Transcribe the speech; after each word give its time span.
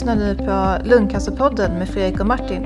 lyssnar 0.00 0.16
nu 0.16 0.34
på 0.34 0.88
Lungcancerpodden 0.88 1.78
med 1.78 1.88
Fredrik 1.88 2.20
och 2.20 2.26
Martin. 2.26 2.64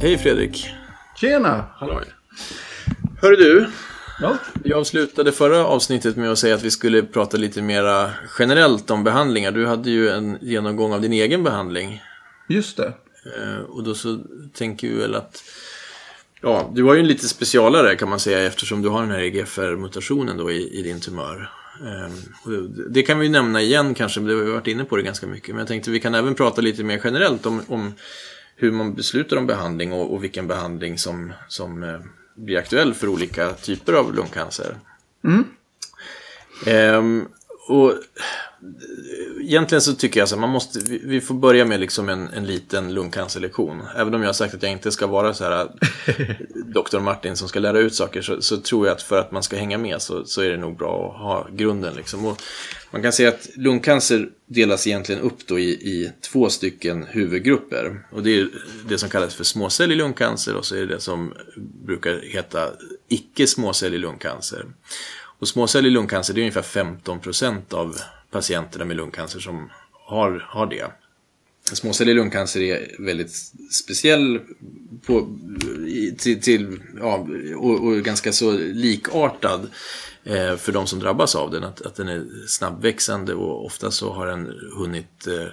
Hej 0.00 0.18
Fredrik! 0.18 0.68
Tjena! 1.16 1.64
Halloj! 1.74 2.04
Hör 3.22 3.30
du, 3.32 3.66
Ja. 4.20 4.36
vi 4.64 4.72
avslutade 4.72 5.32
förra 5.32 5.66
avsnittet 5.66 6.16
med 6.16 6.30
att 6.32 6.38
säga 6.38 6.54
att 6.54 6.62
vi 6.62 6.70
skulle 6.70 7.02
prata 7.02 7.36
lite 7.36 7.62
mera 7.62 8.10
generellt 8.38 8.90
om 8.90 9.04
behandlingar. 9.04 9.52
Du 9.52 9.66
hade 9.66 9.90
ju 9.90 10.08
en 10.08 10.38
genomgång 10.40 10.92
av 10.92 11.00
din 11.00 11.12
egen 11.12 11.44
behandling. 11.44 12.02
Just 12.48 12.76
det. 12.76 12.92
Eh, 13.36 13.60
Och 13.68 13.82
då 13.84 13.94
så 13.94 14.18
tänker 14.52 14.88
vi 14.88 14.94
väl 14.94 15.14
att 15.14 15.42
Ja, 16.44 16.70
du 16.74 16.84
har 16.84 16.94
ju 16.94 17.00
en 17.00 17.06
lite 17.06 17.28
specialare 17.28 17.96
kan 17.96 18.08
man 18.08 18.20
säga 18.20 18.46
eftersom 18.46 18.82
du 18.82 18.88
har 18.88 19.00
den 19.00 19.10
här 19.10 19.20
EGFR-mutationen 19.20 20.36
då 20.36 20.50
i, 20.50 20.78
i 20.78 20.82
din 20.82 21.00
tumör. 21.00 21.50
Eh, 21.80 22.12
och 22.44 22.62
Det 22.90 23.02
kan 23.02 23.18
vi 23.18 23.26
ju 23.26 23.32
nämna 23.32 23.62
igen 23.62 23.94
kanske, 23.94 24.20
men 24.20 24.28
det 24.28 24.34
har 24.34 24.44
vi 24.44 24.50
varit 24.50 24.66
inne 24.66 24.84
på 24.84 24.96
det 24.96 25.02
ganska 25.02 25.26
mycket. 25.26 25.48
Men 25.48 25.58
jag 25.58 25.68
tänkte 25.68 25.90
vi 25.90 26.00
kan 26.00 26.14
även 26.14 26.34
prata 26.34 26.60
lite 26.60 26.84
mer 26.84 27.00
generellt 27.04 27.46
om, 27.46 27.62
om 27.68 27.94
hur 28.56 28.72
man 28.72 28.94
beslutar 28.94 29.36
om 29.36 29.46
behandling 29.46 29.92
och, 29.92 30.14
och 30.14 30.24
vilken 30.24 30.46
behandling 30.46 30.98
som, 30.98 31.32
som 31.48 31.82
eh, 31.82 32.00
blir 32.34 32.58
aktuell 32.58 32.94
för 32.94 33.08
olika 33.08 33.52
typer 33.52 33.92
av 33.92 34.14
lungcancer. 34.14 34.76
Ehm, 36.66 37.28
och 37.68 37.92
egentligen 39.48 39.82
så 39.82 39.94
tycker 39.94 40.20
jag 40.20 40.28
så 40.28 40.34
här, 40.34 40.40
man 40.40 40.50
måste, 40.50 40.78
vi, 40.78 41.00
vi 41.04 41.20
får 41.20 41.34
börja 41.34 41.64
med 41.64 41.80
liksom 41.80 42.08
en, 42.08 42.28
en 42.28 42.46
liten 42.46 42.94
lungcancerlektion. 42.94 43.82
Även 43.96 44.14
om 44.14 44.20
jag 44.20 44.28
har 44.28 44.34
sagt 44.34 44.54
att 44.54 44.62
jag 44.62 44.72
inte 44.72 44.92
ska 44.92 45.06
vara 45.06 45.34
så 45.34 45.44
här 45.44 45.68
doktor 46.74 47.00
Martin 47.00 47.36
som 47.36 47.48
ska 47.48 47.58
lära 47.58 47.78
ut 47.78 47.94
saker 47.94 48.22
så, 48.22 48.42
så 48.42 48.56
tror 48.56 48.86
jag 48.86 48.94
att 48.94 49.02
för 49.02 49.18
att 49.18 49.32
man 49.32 49.42
ska 49.42 49.56
hänga 49.56 49.78
med 49.78 50.02
så, 50.02 50.24
så 50.24 50.42
är 50.42 50.50
det 50.50 50.56
nog 50.56 50.76
bra 50.78 51.10
att 51.10 51.20
ha 51.20 51.48
grunden. 51.56 51.94
Liksom. 51.94 52.26
Och 52.26 52.42
man 52.90 53.02
kan 53.02 53.12
säga 53.12 53.28
att 53.28 53.48
lungcancer 53.56 54.28
delas 54.46 54.86
egentligen 54.86 55.20
upp 55.20 55.46
då 55.46 55.58
i, 55.58 55.70
i 55.70 56.12
två 56.32 56.48
stycken 56.48 57.04
huvudgrupper. 57.04 58.06
Och 58.12 58.22
det 58.22 58.40
är 58.40 58.48
det 58.88 58.98
som 58.98 59.08
kallas 59.08 59.34
för 59.34 59.44
småcellig 59.44 59.96
lungcancer 59.96 60.54
och 60.54 60.66
så 60.66 60.76
är 60.76 60.80
det 60.80 60.86
det 60.86 61.00
som 61.00 61.34
brukar 61.86 62.20
heta 62.32 62.70
icke 63.08 63.46
småcellig 63.46 64.00
lungcancer. 64.00 64.64
Och 65.38 65.48
småcellig 65.48 65.92
lungcancer 65.92 66.34
det 66.34 66.40
är 66.40 66.42
ungefär 66.42 66.62
15% 66.62 67.74
av 67.74 67.96
patienterna 68.30 68.84
med 68.84 68.96
lungcancer 68.96 69.40
som 69.40 69.70
har, 69.92 70.46
har 70.48 70.66
det. 70.66 70.86
Småcellig 71.72 72.14
lungcancer 72.14 72.60
är 72.60 72.96
väldigt 72.98 73.32
speciell 73.70 74.40
på, 75.06 75.38
till, 76.18 76.40
till, 76.40 76.80
ja, 77.00 77.26
och, 77.56 77.84
och 77.84 77.96
ganska 77.96 78.32
så 78.32 78.52
likartad 78.52 79.70
eh, 80.24 80.56
för 80.56 80.72
de 80.72 80.86
som 80.86 80.98
drabbas 80.98 81.34
av 81.34 81.50
den. 81.50 81.64
Att, 81.64 81.82
att 81.82 81.94
den 81.94 82.08
är 82.08 82.24
snabbväxande 82.46 83.34
och 83.34 83.66
ofta 83.66 83.90
så 83.90 84.12
har 84.12 84.26
den 84.26 84.52
hunnit 84.76 85.26
eh, 85.26 85.46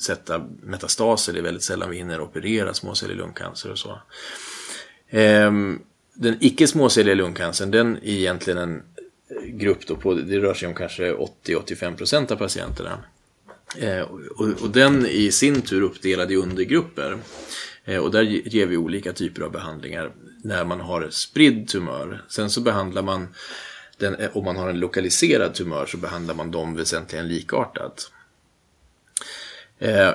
sätta 0.00 0.46
metastaser. 0.62 1.32
Det 1.32 1.38
är 1.38 1.42
väldigt 1.42 1.62
sällan 1.62 1.90
vi 1.90 1.96
hinner 1.96 2.20
operera 2.20 2.74
småcellig 2.74 3.16
lungcancer 3.16 3.70
och 3.70 3.78
så. 3.78 4.00
Eh, 5.08 5.52
den 6.14 6.36
icke 6.40 6.66
småcelliga 6.66 7.14
lungcancern, 7.14 7.70
den 7.70 7.96
är 7.96 8.10
egentligen 8.10 8.58
en 8.58 8.82
grupp 9.44 9.86
då 9.86 9.96
på, 9.96 10.14
det 10.14 10.38
rör 10.38 10.54
sig 10.54 10.68
om 10.68 10.74
kanske 10.74 11.12
80-85% 11.12 12.32
av 12.32 12.36
patienterna. 12.36 12.98
Eh, 13.78 14.00
och, 14.00 14.62
och 14.62 14.70
den 14.70 15.06
i 15.06 15.32
sin 15.32 15.62
tur 15.62 15.82
uppdelad 15.82 16.32
i 16.32 16.36
undergrupper. 16.36 17.18
Eh, 17.84 17.98
och 17.98 18.10
där 18.10 18.22
ger 18.22 18.66
vi 18.66 18.76
olika 18.76 19.12
typer 19.12 19.42
av 19.42 19.52
behandlingar 19.52 20.12
när 20.42 20.64
man 20.64 20.80
har 20.80 21.08
spridd 21.10 21.68
tumör. 21.68 22.24
Sen 22.28 22.50
så 22.50 22.60
behandlar 22.60 23.02
man 23.02 23.28
den, 23.98 24.14
eh, 24.14 24.36
om 24.36 24.44
man 24.44 24.56
har 24.56 24.68
en 24.68 24.80
lokaliserad 24.80 25.54
tumör 25.54 25.86
så 25.86 25.96
behandlar 25.96 26.34
man 26.34 26.50
dem 26.50 26.76
väsentligen 26.76 27.28
likartat. 27.28 28.10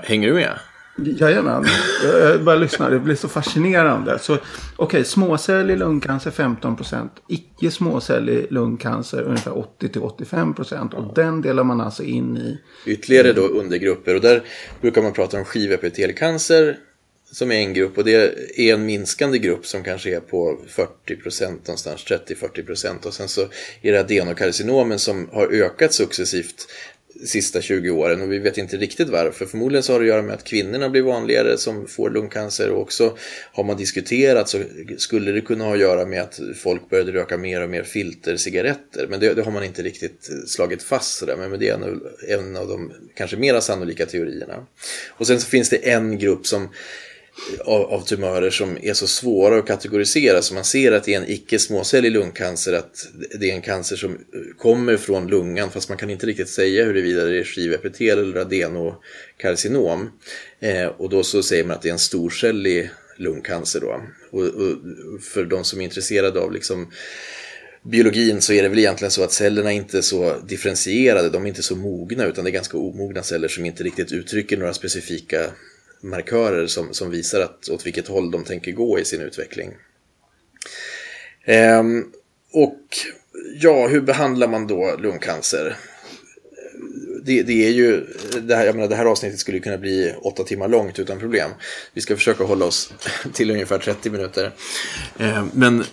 Hänger 0.03 0.27
du 0.27 0.33
med? 0.33 0.59
Jajamän. 0.97 1.65
Jag 2.03 2.43
bara 2.43 2.55
lyssnar. 2.55 2.91
Det 2.91 2.99
blir 2.99 3.15
så 3.15 3.27
fascinerande. 3.27 4.19
Så, 4.19 4.37
Okej, 4.75 5.03
småcellig 5.03 5.77
lungcancer 5.77 6.31
15%. 6.31 7.09
Icke 7.27 7.71
småcellig 7.71 8.47
lungcancer 8.49 9.21
ungefär 9.21 9.51
80-85%. 9.51 10.93
Och 10.93 11.13
den 11.13 11.41
delar 11.41 11.63
man 11.63 11.81
alltså 11.81 12.03
in 12.03 12.37
i. 12.37 12.59
ytterligare 12.85 13.33
då 13.33 13.41
undergrupper. 13.41 14.15
Och 14.15 14.21
där 14.21 14.43
brukar 14.81 15.01
man 15.01 15.13
prata 15.13 15.37
om 15.37 15.45
skivepitelcancer 15.45 16.77
som 17.31 17.51
är 17.51 17.55
en 17.55 17.73
grupp 17.73 17.97
och 17.97 18.03
det 18.03 18.13
är 18.59 18.73
en 18.73 18.85
minskande 18.85 19.39
grupp 19.39 19.65
som 19.65 19.83
kanske 19.83 20.15
är 20.15 20.19
på 20.19 20.59
40% 21.07 21.51
någonstans, 21.51 22.05
30-40% 22.05 23.05
och 23.05 23.13
sen 23.13 23.27
så 23.27 23.41
är 23.81 23.91
det 23.91 23.99
adenokarcinomen 23.99 24.99
som 24.99 25.29
har 25.31 25.47
ökat 25.47 25.93
successivt 25.93 26.67
sista 27.25 27.61
20 27.61 27.89
åren 27.89 28.21
och 28.21 28.31
vi 28.31 28.39
vet 28.39 28.57
inte 28.57 28.77
riktigt 28.77 29.09
varför. 29.09 29.45
Förmodligen 29.45 29.83
så 29.83 29.93
har 29.93 29.99
det 29.99 30.05
att 30.05 30.09
göra 30.09 30.21
med 30.21 30.35
att 30.35 30.43
kvinnorna 30.43 30.89
blir 30.89 31.01
vanligare 31.01 31.57
som 31.57 31.87
får 31.87 32.09
lungcancer 32.09 32.69
och 32.69 32.81
också 32.81 33.17
har 33.51 33.63
man 33.63 33.77
diskuterat 33.77 34.49
så 34.49 34.63
skulle 34.97 35.31
det 35.31 35.41
kunna 35.41 35.63
ha 35.63 35.73
att 35.73 35.79
göra 35.79 36.05
med 36.05 36.21
att 36.21 36.39
folk 36.55 36.89
började 36.89 37.11
röka 37.11 37.37
mer 37.37 37.63
och 37.63 37.69
mer 37.69 37.83
filtercigaretter. 37.83 39.07
Men 39.09 39.19
det, 39.19 39.33
det 39.33 39.41
har 39.41 39.51
man 39.51 39.63
inte 39.63 39.83
riktigt 39.83 40.29
slagit 40.47 40.83
fast 40.83 41.17
sådär. 41.17 41.35
Men 41.37 41.59
det 41.59 41.69
är 41.69 41.73
en, 41.73 42.01
en 42.27 42.55
av 42.55 42.67
de 42.67 42.91
kanske 43.15 43.37
mera 43.37 43.61
sannolika 43.61 44.05
teorierna. 44.05 44.65
Och 45.09 45.27
sen 45.27 45.39
så 45.39 45.47
finns 45.47 45.69
det 45.69 45.89
en 45.89 46.17
grupp 46.17 46.47
som 46.47 46.69
av, 47.65 47.81
av 47.81 48.01
tumörer 48.01 48.49
som 48.49 48.77
är 48.81 48.93
så 48.93 49.07
svåra 49.07 49.59
att 49.59 49.67
kategorisera 49.67 50.41
så 50.41 50.53
man 50.53 50.63
ser 50.63 50.91
att 50.91 51.03
det 51.03 51.13
är 51.13 51.21
en 51.21 51.31
icke 51.31 51.59
småcellig 51.59 52.11
lungcancer, 52.11 52.73
att 52.73 53.07
det 53.39 53.49
är 53.49 53.53
en 53.53 53.61
cancer 53.61 53.95
som 53.95 54.17
kommer 54.57 54.97
från 54.97 55.27
lungan 55.27 55.71
fast 55.71 55.89
man 55.89 55.97
kan 55.97 56.09
inte 56.09 56.25
riktigt 56.25 56.49
säga 56.49 56.85
huruvida 56.85 57.25
det 57.25 57.39
är 57.39 57.43
skivepitel 57.43 58.19
eller 58.19 58.39
adenokarcinom. 58.39 60.11
Eh, 60.59 60.85
och 60.85 61.09
då 61.09 61.23
så 61.23 61.43
säger 61.43 61.63
man 61.63 61.75
att 61.75 61.81
det 61.81 61.89
är 61.89 61.93
en 61.93 61.99
storcellig 61.99 62.89
lungcancer 63.17 63.79
då. 63.79 64.01
Och, 64.31 64.43
och 64.43 64.77
för 65.21 65.45
de 65.45 65.63
som 65.63 65.81
är 65.81 65.85
intresserade 65.85 66.39
av 66.39 66.51
liksom 66.51 66.91
biologin 67.83 68.41
så 68.41 68.53
är 68.53 68.63
det 68.63 68.69
väl 68.69 68.79
egentligen 68.79 69.11
så 69.11 69.23
att 69.23 69.31
cellerna 69.31 69.71
inte 69.71 69.97
är 69.97 70.01
så 70.01 70.35
differentierade, 70.47 71.29
de 71.29 71.43
är 71.43 71.47
inte 71.47 71.63
så 71.63 71.75
mogna 71.75 72.25
utan 72.25 72.43
det 72.43 72.49
är 72.49 72.53
ganska 72.53 72.77
omogna 72.77 73.23
celler 73.23 73.47
som 73.47 73.65
inte 73.65 73.83
riktigt 73.83 74.11
uttrycker 74.11 74.57
några 74.57 74.73
specifika 74.73 75.45
markörer 76.01 76.67
som, 76.67 76.93
som 76.93 77.11
visar 77.11 77.41
att, 77.41 77.69
åt 77.69 77.85
vilket 77.85 78.07
håll 78.07 78.31
de 78.31 78.43
tänker 78.43 78.71
gå 78.71 78.99
i 78.99 79.05
sin 79.05 79.21
utveckling. 79.21 79.73
Ehm, 81.45 82.05
och 82.53 82.81
ja, 83.61 83.87
hur 83.87 84.01
behandlar 84.01 84.47
man 84.47 84.67
då 84.67 84.95
lungcancer? 84.99 85.77
Det, 87.23 87.43
det 87.43 87.67
är 87.67 87.71
ju, 87.71 88.05
det 88.41 88.55
här, 88.55 88.65
jag 88.65 88.75
menar, 88.75 88.87
det 88.87 88.95
här 88.95 89.05
avsnittet 89.05 89.39
skulle 89.39 89.59
kunna 89.59 89.77
bli 89.77 90.13
åtta 90.21 90.43
timmar 90.43 90.67
långt 90.67 90.99
utan 90.99 91.19
problem. 91.19 91.51
Vi 91.93 92.01
ska 92.01 92.15
försöka 92.15 92.43
hålla 92.43 92.65
oss 92.65 92.93
till 93.33 93.51
ungefär 93.51 93.79
30 93.79 94.09
minuter. 94.09 94.51
Ehm, 95.19 95.49
men 95.53 95.83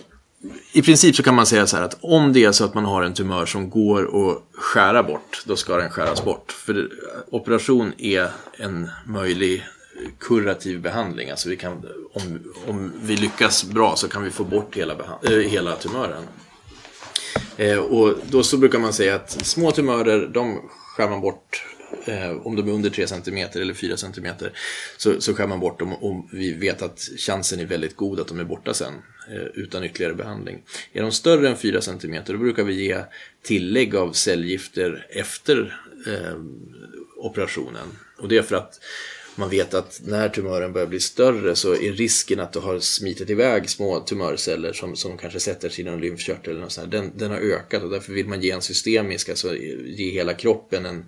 i 0.73 0.81
princip 0.81 1.15
så 1.15 1.23
kan 1.23 1.35
man 1.35 1.45
säga 1.45 1.67
så 1.67 1.77
här 1.77 1.83
att 1.83 1.97
om 2.01 2.33
det 2.33 2.43
är 2.43 2.51
så 2.51 2.65
att 2.65 2.73
man 2.73 2.85
har 2.85 3.03
en 3.03 3.13
tumör 3.13 3.45
som 3.45 3.69
går 3.69 4.03
att 4.03 4.43
skära 4.53 5.03
bort, 5.03 5.43
då 5.45 5.55
ska 5.55 5.77
den 5.77 5.89
skäras 5.89 6.23
bort. 6.23 6.51
För 6.51 6.89
operation 7.29 7.93
är 7.97 8.29
en 8.57 8.89
möjlig 9.05 9.63
kurativ 10.19 10.81
behandling. 10.81 11.29
Alltså 11.29 11.49
vi 11.49 11.57
kan, 11.57 11.85
om, 12.13 12.39
om 12.67 12.93
vi 13.01 13.15
lyckas 13.15 13.63
bra 13.63 13.95
så 13.95 14.07
kan 14.07 14.23
vi 14.23 14.31
få 14.31 14.43
bort 14.43 14.77
hela, 14.77 14.93
äh, 15.23 15.31
hela 15.31 15.75
tumören. 15.75 16.23
Eh, 17.57 17.77
och 17.77 18.17
då 18.29 18.43
så 18.43 18.57
brukar 18.57 18.79
man 18.79 18.93
säga 18.93 19.15
att 19.15 19.31
små 19.31 19.71
tumörer, 19.71 20.27
de 20.27 20.69
skär 20.95 21.09
man 21.09 21.21
bort 21.21 21.65
eh, 22.05 22.31
om 22.31 22.55
de 22.55 22.67
är 22.67 22.73
under 22.73 22.89
3 22.89 23.07
cm 23.07 23.47
eller 23.53 23.73
4 23.73 23.97
cm 23.97 24.27
så, 24.97 25.21
så 25.21 25.33
skär 25.33 25.47
man 25.47 25.59
bort 25.59 25.79
dem 25.79 25.93
och 25.93 26.25
vi 26.31 26.53
vet 26.53 26.81
att 26.81 26.99
chansen 27.17 27.59
är 27.59 27.65
väldigt 27.65 27.95
god 27.95 28.19
att 28.19 28.27
de 28.27 28.39
är 28.39 28.43
borta 28.43 28.73
sen 28.73 28.93
eh, 29.31 29.45
utan 29.53 29.83
ytterligare 29.83 30.13
behandling. 30.13 30.63
Är 30.93 31.01
de 31.01 31.11
större 31.11 31.49
än 31.49 31.57
4 31.57 31.81
cm 31.81 32.23
då 32.27 32.37
brukar 32.37 32.63
vi 32.63 32.85
ge 32.85 33.01
tillägg 33.43 33.95
av 33.95 34.11
cellgifter 34.11 35.07
efter 35.09 35.79
eh, 36.07 36.35
operationen. 37.17 37.87
Och 38.17 38.27
det 38.27 38.37
är 38.37 38.41
för 38.41 38.55
att 38.55 38.79
man 39.37 39.49
vet 39.49 39.73
att 39.73 40.01
när 40.05 40.29
tumören 40.29 40.73
börjar 40.73 40.87
bli 40.87 40.99
större 40.99 41.55
så 41.55 41.75
är 41.75 41.91
risken 41.91 42.39
att 42.39 42.53
du 42.53 42.59
har 42.59 42.79
smitit 42.79 43.29
iväg 43.29 43.69
små 43.69 43.99
tumörceller 43.99 44.73
som, 44.73 44.95
som 44.95 45.17
kanske 45.17 45.39
sätter 45.39 45.69
sig 45.69 45.85
i 45.85 45.89
någon 45.89 46.01
lymfkörtel 46.01 46.51
eller 46.51 46.61
något 46.61 46.71
sånt 46.71 46.93
här, 46.93 47.01
den, 47.01 47.11
den 47.15 47.31
har 47.31 47.37
ökat 47.37 47.83
och 47.83 47.89
därför 47.89 48.13
vill 48.13 48.27
man 48.27 48.41
ge 48.41 48.51
en 48.51 48.61
systemisk, 48.61 49.29
alltså 49.29 49.55
ge 49.85 50.11
hela 50.11 50.33
kroppen 50.33 50.85
en, 50.85 51.05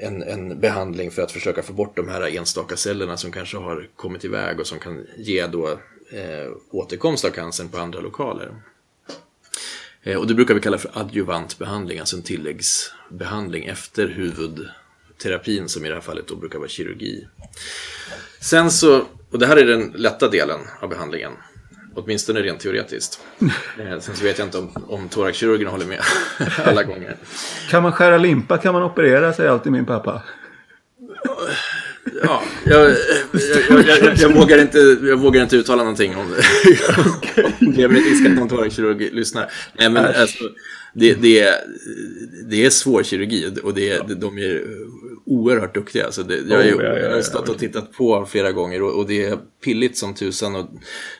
en, 0.00 0.22
en 0.22 0.60
behandling 0.60 1.10
för 1.10 1.22
att 1.22 1.32
försöka 1.32 1.62
få 1.62 1.72
bort 1.72 1.96
de 1.96 2.08
här 2.08 2.36
enstaka 2.36 2.76
cellerna 2.76 3.16
som 3.16 3.32
kanske 3.32 3.56
har 3.56 3.88
kommit 3.96 4.24
iväg 4.24 4.60
och 4.60 4.66
som 4.66 4.78
kan 4.78 5.06
ge 5.16 5.46
då 5.46 5.70
eh, 6.12 6.52
återkomst 6.70 7.24
av 7.24 7.30
cancern 7.30 7.68
på 7.68 7.78
andra 7.78 8.00
lokaler. 8.00 8.54
Eh, 10.02 10.16
och 10.16 10.26
det 10.26 10.34
brukar 10.34 10.54
vi 10.54 10.60
kalla 10.60 10.78
för 10.78 10.90
adjuvant 10.94 11.58
behandling, 11.58 11.98
alltså 11.98 12.16
en 12.16 12.22
tilläggsbehandling 12.22 13.64
efter 13.64 14.08
huvud 14.08 14.68
huvudterapin 15.24 15.68
som 15.68 15.84
i 15.84 15.88
det 15.88 15.94
här 15.94 16.00
fallet 16.00 16.28
då 16.28 16.36
brukar 16.36 16.58
vara 16.58 16.68
kirurgi. 16.68 17.26
Sen 18.40 18.70
så, 18.70 19.06
och 19.30 19.38
det 19.38 19.46
här 19.46 19.56
är 19.56 19.64
den 19.64 19.92
lätta 19.96 20.28
delen 20.28 20.60
av 20.80 20.88
behandlingen. 20.88 21.32
Åtminstone 21.94 22.40
rent 22.40 22.60
teoretiskt. 22.60 23.20
Eh, 23.78 24.00
Sen 24.00 24.16
så 24.16 24.24
vet 24.24 24.38
jag 24.38 24.46
inte 24.46 24.58
om, 24.58 24.70
om 24.88 25.08
thoraxkirurgerna 25.08 25.70
håller 25.70 25.86
med 25.86 26.00
alla 26.64 26.82
gånger. 26.82 27.16
Kan 27.70 27.82
man 27.82 27.92
skära 27.92 28.18
limpa 28.18 28.58
kan 28.58 28.72
man 28.74 28.82
operera, 28.82 29.32
säger 29.32 29.50
alltid 29.50 29.72
min 29.72 29.86
pappa. 29.86 30.22
Ja, 32.22 32.42
jag, 32.64 32.90
jag, 33.70 33.88
jag, 33.88 34.16
jag, 34.16 34.34
vågar 34.34 34.58
inte, 34.58 34.78
jag 35.02 35.16
vågar 35.16 35.42
inte 35.42 35.56
uttala 35.56 35.82
någonting 35.82 36.16
om 36.16 36.26
det. 36.30 36.42
Det 37.76 37.82
är 37.82 37.88
väl 37.88 38.02
risk 38.02 38.26
att 38.26 38.32
någon 38.32 38.48
thoraxkirurg 38.48 39.14
lyssnar. 39.14 39.50
Nej, 39.78 39.90
men 39.90 40.04
alltså, 40.04 40.44
det, 40.94 41.14
det, 41.14 41.40
är, 41.40 41.54
det 42.44 42.66
är 42.66 42.70
svår 42.70 43.02
kirurgi 43.02 43.52
och 43.62 43.74
det, 43.74 43.98
de 44.20 44.38
är 44.38 44.62
oerhört 45.30 45.74
duktiga. 45.74 46.06
Alltså 46.06 46.22
det, 46.22 46.36
jag, 46.36 46.60
Oh, 46.60 46.66
ja, 46.66 46.82
ja, 46.82 46.98
jag 46.98 47.14
har 47.14 47.22
stått 47.22 47.48
och 47.48 47.58
tittat 47.58 47.92
på 47.92 48.26
flera 48.26 48.52
gånger 48.52 48.82
och, 48.82 48.98
och 48.98 49.06
det 49.06 49.24
är 49.24 49.38
pilligt 49.64 49.98
som 49.98 50.14
tusan. 50.14 50.56
Och 50.56 50.66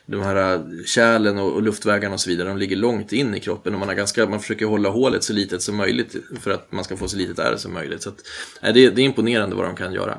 de 0.05 0.21
här 0.21 0.61
kärlen 0.85 1.37
och, 1.37 1.53
och 1.53 1.61
luftvägarna 1.61 2.13
och 2.13 2.19
så 2.19 2.29
vidare, 2.29 2.47
de 2.47 2.57
ligger 2.57 2.75
långt 2.75 3.11
in 3.11 3.35
i 3.35 3.39
kroppen 3.39 3.73
och 3.73 3.79
man, 3.79 3.89
har 3.89 3.95
ganska, 3.95 4.25
man 4.25 4.39
försöker 4.39 4.65
hålla 4.65 4.89
hålet 4.89 5.23
så 5.23 5.33
litet 5.33 5.61
som 5.61 5.75
möjligt 5.75 6.15
för 6.41 6.51
att 6.51 6.71
man 6.71 6.83
ska 6.83 6.97
få 6.97 7.07
så 7.07 7.17
litet 7.17 7.39
ärr 7.39 7.55
som 7.57 7.73
möjligt. 7.73 8.01
Så 8.01 8.09
att, 8.09 8.17
nej, 8.61 8.73
det, 8.73 8.89
det 8.89 9.01
är 9.01 9.05
imponerande 9.05 9.55
vad 9.55 9.65
de 9.65 9.75
kan 9.75 9.93
göra. 9.93 10.17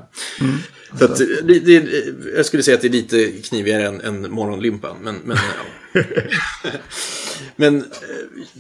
Så 0.99 1.05
att, 1.05 1.19
det, 1.19 1.59
det, 1.59 1.89
jag 2.37 2.47
skulle 2.47 2.63
säga 2.63 2.75
att 2.75 2.83
det 2.83 2.89
är 2.89 2.93
lite 2.93 3.33
knivigare 3.49 3.87
än, 3.87 4.01
än 4.01 4.33
morgonlimpan. 4.33 4.97
Men, 5.03 5.17
men, 5.25 5.37
ja. 5.37 5.82
men 7.57 7.77
eh, 7.77 7.85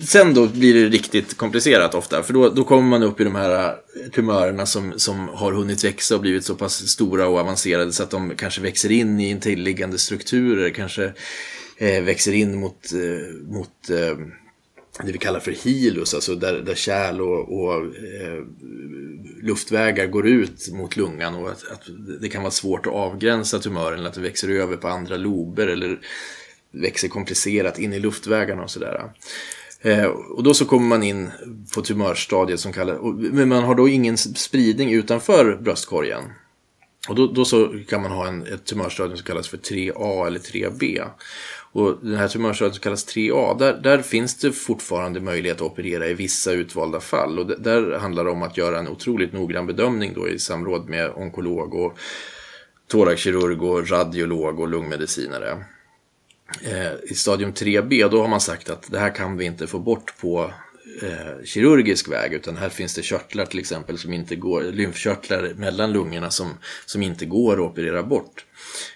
sen 0.05 0.35
då 0.35 0.47
blir 0.47 0.75
det 0.75 0.89
riktigt 0.89 1.37
komplicerat 1.37 1.95
ofta. 1.95 2.23
För 2.23 2.33
då, 2.33 2.49
då 2.49 2.65
kommer 2.65 2.89
man 2.89 3.03
upp 3.03 3.21
i 3.21 3.25
de 3.25 3.35
här 3.35 3.69
eh, 3.69 4.11
tumörerna 4.11 4.67
som, 4.67 4.93
som 4.97 5.29
har 5.29 5.53
hunnit 5.53 5.85
växa 5.85 6.15
och 6.15 6.21
blivit 6.21 6.45
så 6.45 6.55
pass 6.55 6.89
stora 6.89 7.29
och 7.29 7.39
avancerade 7.39 7.93
så 7.93 8.03
att 8.03 8.11
de 8.11 8.37
kanske 8.37 8.61
växer 8.61 8.93
in 8.93 9.21
i 9.21 9.31
intilliggande 9.31 9.99
strukturer. 9.99 10.71
Kanske 10.71 11.13
eh, 11.77 12.03
växer 12.03 12.33
in 12.33 12.61
mot, 12.61 12.93
eh, 12.93 13.53
mot 13.53 13.91
eh, 13.91 14.17
det 15.05 15.13
vi 15.13 15.19
kallar 15.19 15.41
för 15.41 15.53
hilus, 15.53 16.15
alltså 16.15 16.35
där, 16.35 16.53
där 16.53 16.75
kärl 16.75 17.21
och, 17.21 17.63
och 17.63 17.75
eh, 17.75 18.45
luftvägar 19.43 20.07
går 20.07 20.27
ut 20.27 20.73
mot 20.73 20.97
lungan 20.97 21.35
och 21.35 21.51
att, 21.51 21.71
att 21.71 21.83
det 22.21 22.29
kan 22.29 22.43
vara 22.43 22.51
svårt 22.51 22.87
att 22.87 22.93
avgränsa 22.93 23.59
tumören 23.59 23.99
eller 23.99 24.09
att 24.09 24.15
det 24.15 24.21
växer 24.21 24.49
över 24.49 24.77
på 24.77 24.89
andra 24.89 25.17
lober 25.17 25.67
eller 25.67 26.01
växer 26.73 27.09
komplicerat 27.09 27.79
in 27.79 27.93
i 27.93 27.99
luftvägarna 27.99 28.63
och 28.63 28.71
sådär. 28.71 29.11
Eh, 29.81 30.05
och 30.05 30.43
då 30.43 30.55
så 30.55 30.65
kommer 30.65 30.87
man 30.87 31.03
in 31.03 31.31
på 31.75 31.83
tumörstadiet 31.83 32.61
som 32.61 32.73
kallas, 32.73 32.99
och- 32.99 33.15
men 33.15 33.49
man 33.49 33.65
har 33.65 33.75
då 33.75 33.89
ingen 33.89 34.17
spridning 34.19 34.93
utanför 34.93 35.57
bröstkorgen. 35.63 36.23
Och 37.09 37.15
då, 37.15 37.27
då 37.27 37.45
så 37.45 37.75
kan 37.89 38.03
man 38.03 38.11
ha 38.11 38.27
en, 38.29 38.47
ett 38.47 38.65
tumörstadium 38.65 39.17
som 39.17 39.27
kallas 39.27 39.49
för 39.49 39.57
3A 39.57 40.27
eller 40.27 40.39
3B. 40.39 41.03
Och 41.73 41.99
den 42.03 42.15
här 42.17 42.29
tumörstadiet 42.29 42.75
som 42.75 42.83
kallas 42.83 43.07
3A, 43.17 43.59
där, 43.59 43.81
där 43.83 44.03
finns 44.03 44.39
det 44.39 44.53
fortfarande 44.53 45.21
möjlighet 45.21 45.57
att 45.57 45.63
operera 45.73 46.07
i 46.09 46.15
vissa 46.15 46.53
utvalda 46.53 47.01
fall. 47.01 47.39
Och 47.39 47.47
där 47.63 47.99
handlar 47.99 48.25
det 48.25 48.31
om 48.31 48.43
att 48.43 48.57
göra 48.57 48.79
en 48.79 48.89
otroligt 48.89 49.33
noggrann 49.33 49.67
bedömning 49.67 50.13
då 50.15 50.29
i 50.29 50.39
samråd 50.39 50.89
med 50.89 51.11
onkolog 51.17 51.75
och 51.75 51.99
thoraxkirurg 52.91 53.61
och 53.63 53.91
radiolog 53.91 54.61
och 54.61 54.69
lungmedicinare. 54.69 55.65
Eh, 56.61 56.93
I 57.05 57.15
stadium 57.15 57.53
3B 57.53 58.09
då 58.09 58.21
har 58.21 58.29
man 58.29 58.41
sagt 58.41 58.71
att 58.71 58.91
det 58.91 58.99
här 58.99 59.15
kan 59.15 59.37
vi 59.37 59.45
inte 59.45 59.67
få 59.67 59.79
bort 59.79 60.15
på 60.21 60.51
eh, 61.03 61.45
kirurgisk 61.45 62.09
väg 62.09 62.33
utan 62.33 62.57
här 62.57 62.69
finns 62.69 62.95
det 62.95 63.03
körtlar 63.03 63.47
till 63.47 63.59
exempel 63.59 63.99
som 63.99 64.13
inte 64.13 64.37
går, 64.37 64.63
lymfkörtlar 64.63 65.53
mellan 65.57 65.93
lungorna 65.93 66.31
som, 66.31 66.59
som 66.87 67.03
inte 67.03 67.27
går 67.27 67.53
att 67.53 67.71
operera 67.71 68.03
bort. 68.03 68.45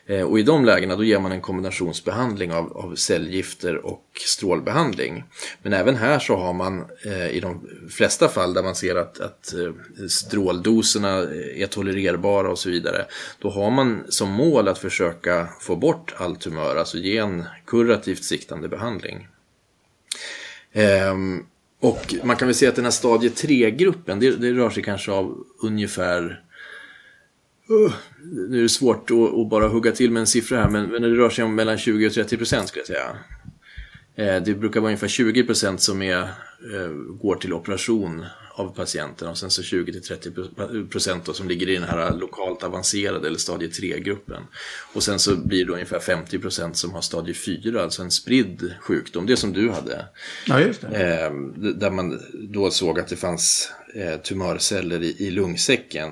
Eh, 0.06 0.22
och 0.22 0.38
i 0.38 0.42
de 0.42 0.64
lägena 0.64 0.96
då 0.96 1.04
ger 1.04 1.18
man 1.18 1.32
en 1.32 1.40
kombinationsbehandling 1.40 2.52
av, 2.52 2.76
av 2.76 2.94
cellgifter 2.94 3.86
och 3.86 4.04
strålbehandling. 4.14 5.24
Men 5.62 5.72
även 5.72 5.96
här 5.96 6.18
så 6.18 6.36
har 6.36 6.52
man 6.52 6.84
eh, 7.04 7.28
i 7.28 7.40
de 7.40 7.68
flesta 7.90 8.28
fall 8.28 8.54
där 8.54 8.62
man 8.62 8.74
ser 8.74 8.96
att, 8.96 9.20
att 9.20 9.54
eh, 9.54 10.06
stråldoserna 10.08 11.08
är 11.56 11.66
tolererbara 11.66 12.50
och 12.50 12.58
så 12.58 12.70
vidare. 12.70 13.06
Då 13.38 13.50
har 13.50 13.70
man 13.70 14.04
som 14.08 14.30
mål 14.30 14.68
att 14.68 14.78
försöka 14.78 15.48
få 15.60 15.76
bort 15.76 16.14
all 16.16 16.36
tumör, 16.36 16.76
alltså 16.76 16.98
ge 16.98 17.18
en 17.18 17.44
kurativt 17.66 18.24
siktande 18.24 18.68
behandling. 18.68 19.28
Ehm, 20.72 21.46
och 21.80 22.14
man 22.24 22.36
kan 22.36 22.48
väl 22.48 22.54
säga 22.54 22.68
att 22.68 22.76
den 22.76 22.84
här 22.84 22.92
stadie 22.92 23.30
3-gruppen, 23.30 24.20
det, 24.20 24.30
det 24.30 24.52
rör 24.52 24.70
sig 24.70 24.82
kanske 24.82 25.12
av 25.12 25.44
ungefär 25.62 26.42
Uh, 27.70 27.92
nu 28.48 28.58
är 28.58 28.62
det 28.62 28.68
svårt 28.68 29.10
att, 29.10 29.34
att 29.34 29.48
bara 29.50 29.68
hugga 29.68 29.92
till 29.92 30.10
med 30.10 30.20
en 30.20 30.26
siffra 30.26 30.58
här, 30.58 30.70
men, 30.70 30.86
men 30.86 31.02
det 31.02 31.08
rör 31.08 31.30
sig 31.30 31.44
om 31.44 31.54
mellan 31.54 31.78
20 31.78 32.06
och 32.06 32.12
30 32.12 32.36
procent 32.36 32.68
skulle 32.68 32.80
jag 32.80 32.86
säga. 32.86 33.16
Eh, 34.16 34.42
det 34.42 34.54
brukar 34.54 34.80
vara 34.80 34.88
ungefär 34.88 35.08
20 35.08 35.44
procent 35.44 35.80
som 35.80 36.02
är, 36.02 36.20
eh, 36.20 36.88
går 37.20 37.36
till 37.36 37.52
operation 37.52 38.24
av 38.54 38.74
patienten 38.74 39.28
och 39.28 39.38
sen 39.38 39.50
så 39.50 39.62
20 39.62 39.92
till 39.92 40.02
30 40.02 40.30
procent 40.90 41.36
som 41.36 41.48
ligger 41.48 41.68
i 41.68 41.74
den 41.74 41.82
här 41.82 42.14
lokalt 42.14 42.62
avancerade 42.62 43.26
eller 43.26 43.38
stadie 43.38 43.68
3-gruppen. 43.68 44.42
Och 44.94 45.02
sen 45.02 45.18
så 45.18 45.36
blir 45.36 45.64
det 45.64 45.72
ungefär 45.72 45.98
50 45.98 46.38
procent 46.38 46.76
som 46.76 46.90
har 46.94 47.00
stadie 47.00 47.34
4, 47.34 47.82
alltså 47.82 48.02
en 48.02 48.10
spridd 48.10 48.74
sjukdom, 48.80 49.26
det 49.26 49.36
som 49.36 49.52
du 49.52 49.70
hade. 49.70 50.06
Ja, 50.46 50.60
just 50.60 50.80
det. 50.80 50.86
Eh, 50.86 51.32
där 51.74 51.90
man 51.90 52.20
då 52.32 52.70
såg 52.70 53.00
att 53.00 53.08
det 53.08 53.16
fanns 53.16 53.72
tumörceller 54.24 55.02
i, 55.02 55.30
lungsäcken. 55.30 56.10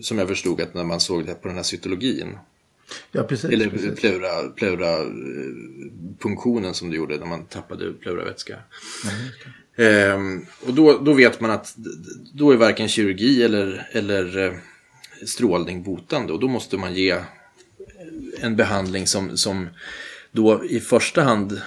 Som 0.00 0.18
jag 0.18 0.28
förstod 0.28 0.60
att 0.60 0.74
när 0.74 0.84
man 0.84 1.00
såg 1.00 1.26
det 1.26 1.34
på 1.34 1.48
den 1.48 1.56
här 1.56 1.64
cytologin. 1.64 2.36
Ja, 3.12 3.22
precis. 3.22 3.50
Eller 3.50 3.68
precis. 3.68 4.00
pleura, 4.00 4.48
pleura 4.48 4.98
eh, 6.64 6.72
som 6.72 6.90
du 6.90 6.96
gjorde 6.96 7.18
när 7.18 7.26
man 7.26 7.44
tappade 7.44 7.92
pleuravätska. 7.92 8.58
Ehm, 9.76 10.46
och 10.66 10.74
då, 10.74 10.98
då 10.98 11.12
vet 11.12 11.40
man 11.40 11.50
att 11.50 11.74
då 12.34 12.50
är 12.50 12.56
varken 12.56 12.88
kirurgi 12.88 13.42
eller, 13.42 13.88
eller 13.92 14.38
eh, 14.38 14.52
strålning 15.26 15.82
botande. 15.82 16.32
Och 16.32 16.40
då 16.40 16.48
måste 16.48 16.76
man 16.76 16.94
ge 16.94 17.20
en 18.40 18.56
behandling 18.56 19.06
som, 19.06 19.36
som 19.36 19.68
då 20.32 20.64
i 20.64 20.80
första 20.80 21.22
hand, 21.22 21.60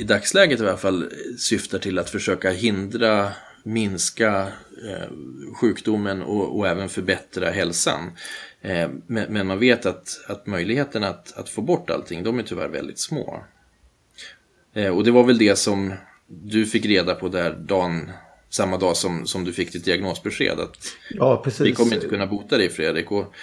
i 0.00 0.04
dagsläget 0.04 0.60
i 0.60 0.62
alla 0.62 0.76
fall, 0.76 1.10
syftar 1.38 1.78
till 1.78 1.98
att 1.98 2.10
försöka 2.10 2.50
hindra, 2.50 3.32
minska 3.62 4.48
eh, 4.88 5.08
sjukdomen 5.60 6.22
och, 6.22 6.58
och 6.58 6.68
även 6.68 6.88
förbättra 6.88 7.50
hälsan. 7.50 8.10
Eh, 8.66 8.90
men, 9.06 9.32
men 9.32 9.46
man 9.46 9.58
vet 9.58 9.86
att, 9.86 10.20
att 10.26 10.46
möjligheterna 10.46 11.08
att, 11.08 11.38
att 11.38 11.48
få 11.48 11.62
bort 11.62 11.90
allting, 11.90 12.22
de 12.22 12.38
är 12.38 12.42
tyvärr 12.42 12.68
väldigt 12.68 12.98
små. 12.98 13.44
Eh, 14.74 14.96
och 14.96 15.04
det 15.04 15.10
var 15.10 15.24
väl 15.24 15.38
det 15.38 15.56
som 15.56 15.94
du 16.26 16.66
fick 16.66 16.86
reda 16.86 17.14
på 17.14 17.28
där 17.28 17.52
dagen, 17.52 18.10
samma 18.48 18.78
dag 18.78 18.96
som, 18.96 19.26
som 19.26 19.44
du 19.44 19.52
fick 19.52 19.72
ditt 19.72 19.84
diagnosbesked. 19.84 20.60
Att 20.60 20.76
Ja, 21.10 21.40
precis. 21.44 21.66
vi 21.66 21.72
kommer 21.72 21.94
inte 21.94 22.08
kunna 22.08 22.26
bota 22.26 22.56
dig 22.58 22.68
Fredrik. 22.68 23.12
Och, 23.12 23.34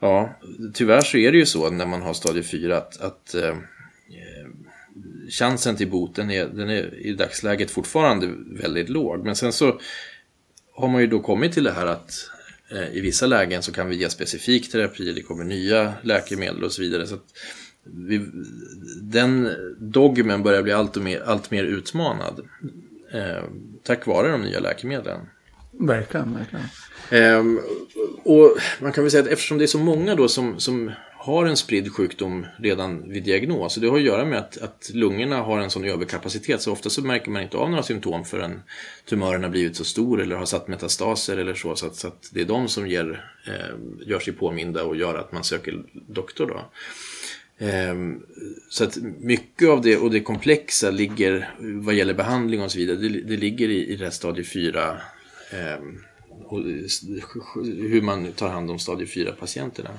ja, 0.00 0.34
tyvärr 0.74 1.00
så 1.00 1.16
är 1.16 1.32
det 1.32 1.38
ju 1.38 1.46
så 1.46 1.70
när 1.70 1.86
man 1.86 2.02
har 2.02 2.14
stadie 2.14 2.42
4 2.42 2.76
att, 2.76 3.00
att 3.00 3.34
eh, 3.34 3.56
chansen 5.30 5.76
till 5.76 5.90
boten 5.90 6.30
är, 6.30 6.46
den 6.46 6.70
är 6.70 7.06
i 7.06 7.14
dagsläget 7.14 7.70
fortfarande 7.70 8.30
väldigt 8.46 8.88
låg. 8.88 9.24
Men 9.24 9.36
sen 9.36 9.52
så 9.52 9.80
har 10.74 10.88
man 10.88 11.00
ju 11.00 11.06
då 11.06 11.20
kommit 11.20 11.52
till 11.52 11.64
det 11.64 11.72
här 11.72 11.86
att 11.86 12.10
eh, 12.30 12.33
i 12.92 13.00
vissa 13.00 13.26
lägen 13.26 13.62
så 13.62 13.72
kan 13.72 13.88
vi 13.88 13.96
ge 13.96 14.10
specifik 14.10 14.70
terapi, 14.72 15.12
det 15.12 15.22
kommer 15.22 15.44
nya 15.44 15.92
läkemedel 16.02 16.64
och 16.64 16.72
så 16.72 16.82
vidare. 16.82 17.06
Så 17.06 17.14
att 17.14 17.24
vi, 17.84 18.26
den 19.02 19.50
dogmen 19.78 20.42
börjar 20.42 20.62
bli 20.62 20.72
allt, 20.72 20.96
mer, 20.96 21.20
allt 21.20 21.50
mer 21.50 21.64
utmanad 21.64 22.40
eh, 23.12 23.44
tack 23.82 24.06
vare 24.06 24.28
de 24.28 24.42
nya 24.42 24.60
läkemedlen. 24.60 25.20
Verkligen, 25.80 26.34
verkligen. 26.34 26.66
Ehm, 27.10 27.60
och 28.24 28.56
man 28.80 28.92
kan 28.92 29.04
väl 29.04 29.10
säga 29.10 29.22
att 29.22 29.28
eftersom 29.28 29.58
det 29.58 29.64
är 29.64 29.66
så 29.66 29.78
många 29.78 30.14
då 30.14 30.28
som, 30.28 30.60
som 30.60 30.92
har 31.24 31.46
en 31.46 31.56
spridd 31.56 31.92
sjukdom 31.92 32.46
redan 32.56 33.08
vid 33.08 33.24
diagnos, 33.24 33.74
det 33.74 33.86
har 33.86 33.96
att 33.96 34.02
göra 34.02 34.24
med 34.24 34.38
att, 34.38 34.58
att 34.58 34.90
lungorna 34.94 35.36
har 35.36 35.58
en 35.58 35.70
sån 35.70 35.84
överkapacitet, 35.84 36.62
så 36.62 36.72
ofta 36.72 36.90
så 36.90 37.02
märker 37.02 37.30
man 37.30 37.42
inte 37.42 37.56
av 37.56 37.70
några 37.70 37.82
symptom 37.82 38.24
förrän 38.24 38.62
tumören 39.04 39.42
har 39.42 39.50
blivit 39.50 39.76
så 39.76 39.84
stor 39.84 40.22
eller 40.22 40.36
har 40.36 40.46
satt 40.46 40.68
metastaser 40.68 41.36
eller 41.36 41.54
så, 41.54 41.76
så 41.76 41.86
att, 41.86 41.96
så 41.96 42.08
att 42.08 42.30
det 42.32 42.40
är 42.40 42.44
de 42.44 42.68
som 42.68 42.88
ger, 42.88 43.30
eh, 43.46 43.76
gör 44.06 44.20
sig 44.20 44.32
påminda 44.32 44.84
och 44.84 44.96
gör 44.96 45.14
att 45.14 45.32
man 45.32 45.44
söker 45.44 45.82
doktor 45.92 46.46
då. 46.46 46.70
Ehm, 47.66 48.22
så 48.68 48.84
att 48.84 48.96
mycket 49.18 49.68
av 49.68 49.82
det 49.82 49.96
och 49.96 50.10
det 50.10 50.20
komplexa 50.20 50.90
ligger 50.90 51.54
vad 51.58 51.94
gäller 51.94 52.14
behandling 52.14 52.62
och 52.62 52.72
så 52.72 52.78
vidare, 52.78 52.96
det, 52.96 53.08
det 53.08 53.36
ligger 53.36 53.68
i, 53.68 53.86
i 53.86 53.96
det 53.96 54.04
här 54.04 54.10
stadie 54.10 54.44
4 54.44 55.00
eh, 55.50 55.78
hur 57.64 58.02
man 58.02 58.32
tar 58.32 58.48
hand 58.48 58.70
om 58.70 58.78
stadie 58.78 59.06
4-patienterna. 59.06 59.90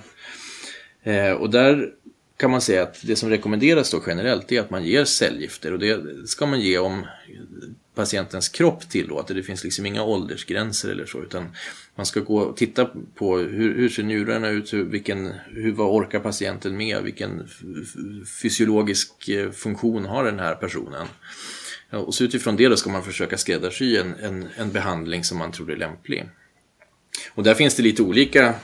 Eh, 1.06 1.32
och 1.32 1.50
där 1.50 1.94
kan 2.38 2.52
man 2.52 2.62
säga 2.62 2.84
att 2.84 2.98
det 3.04 3.16
som 3.16 3.30
rekommenderas 3.30 3.92
då 3.92 4.04
generellt 4.08 4.52
är 4.52 4.60
att 4.60 4.70
man 4.70 4.86
ger 4.86 5.06
cellgifter 5.06 5.74
och 5.74 5.80
det 5.80 6.28
ska 6.28 6.46
man 6.46 6.62
ge 6.62 6.78
om 6.78 7.06
patientens 7.96 8.50
kropp 8.50 8.90
tillåter. 8.90 9.36
Det 9.36 9.44
finns 9.44 9.64
liksom 9.64 9.86
inga 9.86 10.04
åldersgränser 10.04 10.90
eller 10.90 11.06
så 11.06 11.24
utan 11.24 11.48
man 11.96 12.06
ska 12.06 12.20
gå 12.20 12.38
och 12.38 12.58
titta 12.58 12.90
på 13.16 13.38
hur, 13.38 13.76
hur 13.76 13.90
ser 13.90 14.04
njurarna 14.04 14.50
ut, 14.50 14.74
hur, 14.74 14.84
vilken, 14.84 15.34
hur, 15.48 15.72
vad 15.72 15.88
orkar 15.88 16.20
patienten 16.20 16.78
med, 16.78 17.04
vilken 17.04 17.48
fysiologisk 18.42 19.30
eh, 19.30 19.52
funktion 19.52 20.06
har 20.06 20.24
den 20.24 20.40
här 20.40 20.56
personen. 20.56 21.08
Och 21.90 22.16
så 22.16 22.24
utifrån 22.24 22.56
det 22.56 22.68
då 22.68 22.78
ska 22.78 22.90
man 22.90 23.04
försöka 23.04 23.38
skräddarsy 23.38 23.98
en, 23.98 24.14
en, 24.16 24.48
en 24.58 24.72
behandling 24.72 25.24
som 25.24 25.38
man 25.38 25.52
tror 25.52 25.72
är 25.72 25.78
lämplig. 25.78 26.30
Och 27.34 27.44
där 27.44 27.54
finns 27.54 27.76
det 27.76 27.84
lite 27.84 28.04
olika, 28.04 28.56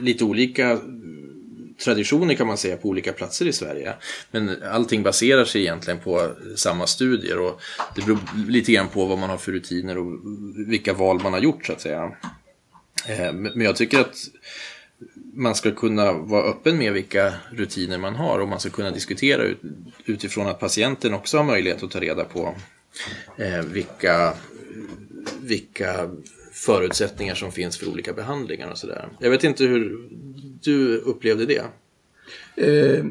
lite 0.00 0.24
olika 0.24 0.80
traditioner 1.84 2.34
kan 2.34 2.46
man 2.46 2.56
säga 2.56 2.76
på 2.76 2.88
olika 2.88 3.12
platser 3.12 3.46
i 3.46 3.52
Sverige. 3.52 3.94
Men 4.30 4.62
allting 4.62 5.02
baserar 5.02 5.44
sig 5.44 5.60
egentligen 5.60 6.00
på 6.00 6.32
samma 6.56 6.86
studier 6.86 7.38
och 7.38 7.60
det 7.94 8.04
beror 8.04 8.18
lite 8.48 8.72
grann 8.72 8.88
på 8.88 9.06
vad 9.06 9.18
man 9.18 9.30
har 9.30 9.38
för 9.38 9.52
rutiner 9.52 9.98
och 9.98 10.20
vilka 10.66 10.94
val 10.94 11.20
man 11.22 11.32
har 11.32 11.40
gjort 11.40 11.66
så 11.66 11.72
att 11.72 11.80
säga. 11.80 12.12
Eh, 13.08 13.32
men 13.32 13.60
jag 13.60 13.76
tycker 13.76 14.00
att 14.00 14.16
man 15.34 15.54
ska 15.54 15.70
kunna 15.70 16.12
vara 16.12 16.42
öppen 16.42 16.78
med 16.78 16.92
vilka 16.92 17.34
rutiner 17.50 17.98
man 17.98 18.14
har 18.14 18.38
och 18.38 18.48
man 18.48 18.60
ska 18.60 18.70
kunna 18.70 18.90
diskutera 18.90 19.42
utifrån 20.04 20.46
att 20.46 20.60
patienten 20.60 21.14
också 21.14 21.36
har 21.36 21.44
möjlighet 21.44 21.82
att 21.82 21.90
ta 21.90 22.00
reda 22.00 22.24
på 22.24 22.54
eh, 23.36 23.62
vilka, 23.62 24.34
vilka 25.40 26.10
förutsättningar 26.52 27.34
som 27.34 27.52
finns 27.52 27.78
för 27.78 27.88
olika 27.88 28.12
behandlingar 28.12 28.70
och 28.70 28.78
sådär. 28.78 29.08
Jag 29.20 29.30
vet 29.30 29.44
inte 29.44 29.64
hur 29.64 30.08
du 30.64 30.96
upplevde 30.96 31.46
det? 31.46 31.62
Eh, 32.56 33.04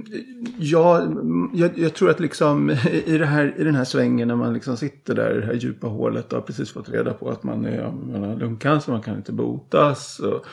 ja, 0.58 1.08
jag, 1.53 1.72
jag, 1.79 1.94
tror 1.94 2.10
att 2.10 2.20
liksom 2.20 2.70
i, 3.06 3.18
det 3.18 3.25
här, 3.25 3.53
i 3.58 3.63
den 3.63 3.75
här 3.75 3.84
svängen 3.84 4.27
när 4.27 4.36
man 4.36 4.53
liksom 4.53 4.77
sitter 4.77 5.15
där 5.15 5.38
i 5.38 5.39
det 5.39 5.46
här 5.46 5.53
djupa 5.53 5.88
hålet 5.88 6.34
och 6.34 6.39
har 6.39 6.46
precis 6.46 6.72
fått 6.72 6.89
reda 6.89 7.13
på 7.13 7.29
att 7.29 7.44
man, 7.44 7.65
är, 7.65 7.91
man 7.91 8.24
har 8.24 8.36
lungcancer, 8.36 8.91
man 8.91 9.01
kan 9.01 9.15
inte 9.15 9.32
botas. 9.32 10.20
Och 10.20 10.46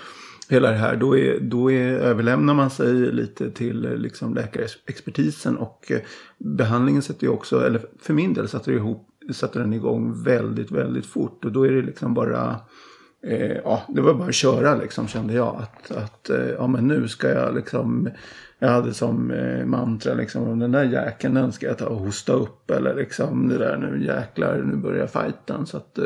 hela 0.48 0.70
det 0.70 0.76
här, 0.76 0.96
då, 0.96 1.18
är, 1.18 1.40
då 1.40 1.70
är, 1.70 1.92
överlämnar 1.92 2.54
man 2.54 2.70
sig 2.70 2.92
lite 2.94 3.50
till 3.50 3.84
eh, 3.84 3.96
liksom 3.96 4.34
läkarexpertisen 4.34 5.56
och 5.56 5.90
eh, 5.90 6.00
behandlingen 6.38 7.02
sätter 7.02 7.26
ju 7.26 7.32
också, 7.32 7.66
eller 7.66 7.82
för 8.00 8.14
min 8.14 8.34
del 8.34 8.48
sätter, 8.48 8.72
ihop, 8.72 9.08
sätter 9.34 9.60
den 9.60 9.72
igång 9.72 10.22
väldigt, 10.22 10.70
väldigt 10.70 11.06
fort 11.06 11.44
och 11.44 11.52
då 11.52 11.66
är 11.66 11.72
det 11.72 11.82
liksom 11.82 12.14
bara 12.14 12.56
eh, 13.26 13.56
ja, 13.64 13.82
det 13.88 14.00
var 14.00 14.14
bara 14.14 14.28
att 14.28 14.34
köra 14.34 14.74
liksom 14.74 15.08
kände 15.08 15.34
jag. 15.34 15.56
Att, 15.56 15.90
att 15.90 16.30
eh, 16.30 16.48
ja, 16.58 16.66
men 16.66 16.88
nu 16.88 17.08
ska 17.08 17.28
jag 17.28 17.54
liksom. 17.54 18.08
Jag 18.58 18.68
hade 18.68 18.94
som 18.94 19.30
eh, 19.30 19.64
mantra 19.64 20.14
liksom. 20.14 20.58
Den 20.58 20.72
där 20.72 20.84
jäkeln 20.84 21.34
den 21.34 21.52
ska 21.52 21.66
jag 21.66 21.78
ta 21.78 21.86
och 21.86 21.98
hosta 21.98 22.32
upp. 22.32 22.70
Eller 22.70 22.94
liksom 22.94 23.48
det 23.48 23.58
där 23.58 23.76
nu 23.76 24.04
jäklar 24.04 24.62
nu 24.62 24.76
börjar 24.76 25.06
fighten. 25.06 25.66
Så 25.66 25.76
att, 25.76 25.98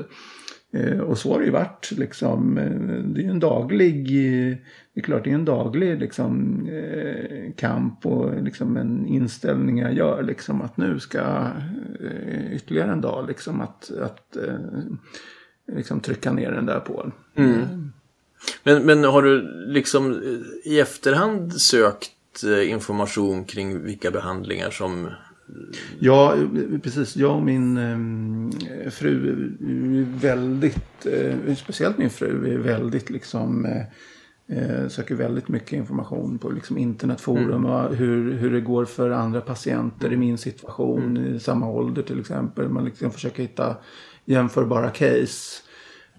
eh, 0.72 1.00
och 1.00 1.18
så 1.18 1.32
har 1.32 1.38
det 1.38 1.44
ju 1.44 1.50
varit 1.50 1.92
liksom. 1.96 2.58
Eh, 2.58 3.04
det 3.04 3.20
är 3.20 3.24
ju 3.24 3.30
en 3.30 3.40
daglig. 3.40 4.06
Det 4.94 5.00
är 5.00 5.04
klart 5.04 5.24
det 5.24 5.30
är 5.30 5.34
en 5.34 5.44
daglig 5.44 6.00
liksom, 6.00 6.66
eh, 6.68 7.52
kamp 7.56 8.06
och 8.06 8.42
liksom 8.42 8.76
en 8.76 9.06
inställning 9.06 9.78
jag 9.78 9.94
gör. 9.94 10.22
Liksom, 10.22 10.62
att 10.62 10.76
nu 10.76 11.00
ska 11.00 11.20
eh, 12.00 12.52
ytterligare 12.52 12.92
en 12.92 13.00
dag 13.00 13.28
liksom 13.28 13.60
att, 13.60 13.90
att 14.00 14.36
eh, 14.36 14.54
liksom 15.76 16.00
trycka 16.00 16.32
ner 16.32 16.50
den 16.50 16.66
där 16.66 16.80
på. 16.80 17.12
Mm. 17.34 17.92
Men, 18.62 18.82
men 18.82 19.04
har 19.04 19.22
du 19.22 19.66
liksom 19.66 20.22
i 20.64 20.80
efterhand 20.80 21.60
sökt 21.60 22.44
eh, 22.44 22.70
information 22.70 23.44
kring 23.44 23.84
vilka 23.84 24.10
behandlingar 24.10 24.70
som 24.70 25.10
Ja, 25.98 26.36
precis. 26.82 27.16
Jag 27.16 27.36
och 27.36 27.42
min 27.42 27.76
eh, 27.76 28.90
fru 28.90 29.30
är 29.60 30.20
väldigt, 30.20 31.06
eh, 31.06 31.54
speciellt 31.54 31.98
min 31.98 32.10
fru, 32.10 32.54
är 32.54 32.58
väldigt 32.58 33.10
liksom 33.10 33.64
eh, 33.64 33.82
eh, 34.58 34.88
söker 34.88 35.14
väldigt 35.14 35.48
mycket 35.48 35.72
information 35.72 36.38
på 36.38 36.50
liksom 36.50 36.78
internetforum 36.78 37.50
mm. 37.50 37.66
och 37.66 37.96
hur, 37.96 38.32
hur 38.32 38.52
det 38.52 38.60
går 38.60 38.84
för 38.84 39.10
andra 39.10 39.40
patienter 39.40 40.12
i 40.12 40.16
min 40.16 40.38
situation 40.38 41.16
mm. 41.16 41.34
i 41.34 41.40
samma 41.40 41.68
ålder 41.70 42.02
till 42.02 42.20
exempel. 42.20 42.68
Man 42.68 42.84
liksom 42.84 43.10
försöker 43.10 43.42
hitta 43.42 43.76
jämförbara 44.24 44.90
case. 44.90 45.62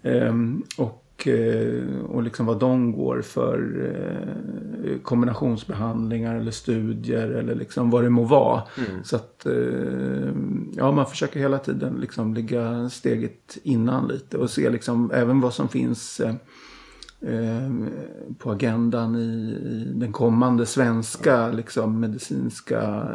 Ehm, 0.03 0.63
och, 0.77 1.27
eh, 1.27 2.01
och 2.09 2.23
liksom 2.23 2.45
vad 2.45 2.59
de 2.59 2.91
går 2.91 3.21
för 3.21 3.89
eh, 4.85 4.99
kombinationsbehandlingar 4.99 6.35
eller 6.35 6.51
studier 6.51 7.27
eller 7.27 7.55
liksom 7.55 7.89
vad 7.89 8.03
det 8.03 8.09
må 8.09 8.23
vara. 8.23 8.61
Mm. 8.77 9.03
Så 9.03 9.15
att 9.15 9.45
eh, 9.45 10.33
ja, 10.77 10.91
man 10.91 11.05
försöker 11.05 11.39
hela 11.39 11.57
tiden 11.57 11.97
liksom 12.01 12.33
ligga 12.33 12.89
steget 12.89 13.57
innan 13.63 14.07
lite 14.07 14.37
och 14.37 14.49
se 14.49 14.69
liksom 14.69 15.11
även 15.13 15.41
vad 15.41 15.53
som 15.53 15.69
finns 15.69 16.21
på 18.37 18.51
agendan 18.51 19.15
i, 19.15 19.57
den 19.95 20.11
kommande 20.11 20.65
svenska 20.65 21.47
liksom, 21.47 21.99
medicinska 21.99 23.07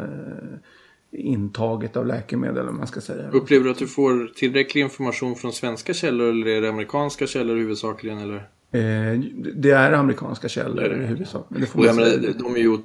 intaget 1.17 1.97
av 1.97 2.07
läkemedel 2.07 2.69
om 2.69 2.77
man 2.77 2.87
ska 2.87 3.01
säga. 3.01 3.29
Upplever 3.29 3.65
du 3.65 3.71
att 3.71 3.77
du 3.77 3.87
får 3.87 4.31
tillräcklig 4.35 4.81
information 4.81 5.35
från 5.35 5.53
svenska 5.53 5.93
källor 5.93 6.29
eller 6.29 6.47
är 6.47 6.61
det 6.61 6.69
amerikanska 6.69 7.27
källor 7.27 7.55
huvudsakligen? 7.55 8.17
Eller? 8.17 8.49
Eh, 8.71 9.19
det 9.55 9.71
är 9.71 9.91
amerikanska 9.91 10.49
källor 10.49 10.93
i 10.93 11.05
huvudsak. 11.05 11.45
Men 11.49 11.61
det, 11.61 11.67
får 11.67 11.85
man 11.85 11.95
menar, 11.95 12.33
de 12.39 12.55
är 12.55 12.59
ju, 12.59 12.77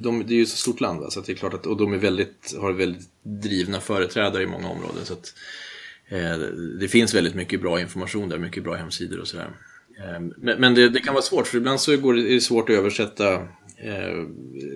de, 0.00 0.24
det 0.26 0.34
är 0.34 0.38
ju 0.38 0.46
så 0.46 0.56
stort 0.56 0.80
land 0.80 1.00
va? 1.00 1.10
så 1.10 1.20
att 1.20 1.26
det 1.26 1.32
är 1.32 1.36
klart 1.36 1.54
att 1.54 1.66
och 1.66 1.76
de 1.76 1.92
är 1.92 1.98
väldigt, 1.98 2.56
har 2.60 2.72
väldigt 2.72 3.08
drivna 3.22 3.80
företrädare 3.80 4.42
i 4.42 4.46
många 4.46 4.68
områden. 4.68 5.04
Så 5.04 5.12
att, 5.12 5.34
eh, 6.08 6.38
det 6.80 6.88
finns 6.88 7.14
väldigt 7.14 7.34
mycket 7.34 7.60
bra 7.60 7.80
information 7.80 8.28
där, 8.28 8.38
mycket 8.38 8.64
bra 8.64 8.74
hemsidor 8.74 9.20
och 9.20 9.28
sådär. 9.28 9.50
Eh, 9.98 10.20
men, 10.36 10.60
men 10.60 10.74
det, 10.74 10.88
det, 10.88 11.00
kan 11.00 11.14
vara 11.14 11.22
svårt 11.22 11.46
för 11.46 11.58
ibland 11.58 11.80
så 11.80 11.96
går 11.96 12.14
det, 12.14 12.30
är 12.30 12.34
det 12.34 12.40
svårt 12.40 12.70
att 12.70 12.76
översätta 12.76 13.48
eh, 13.84 14.26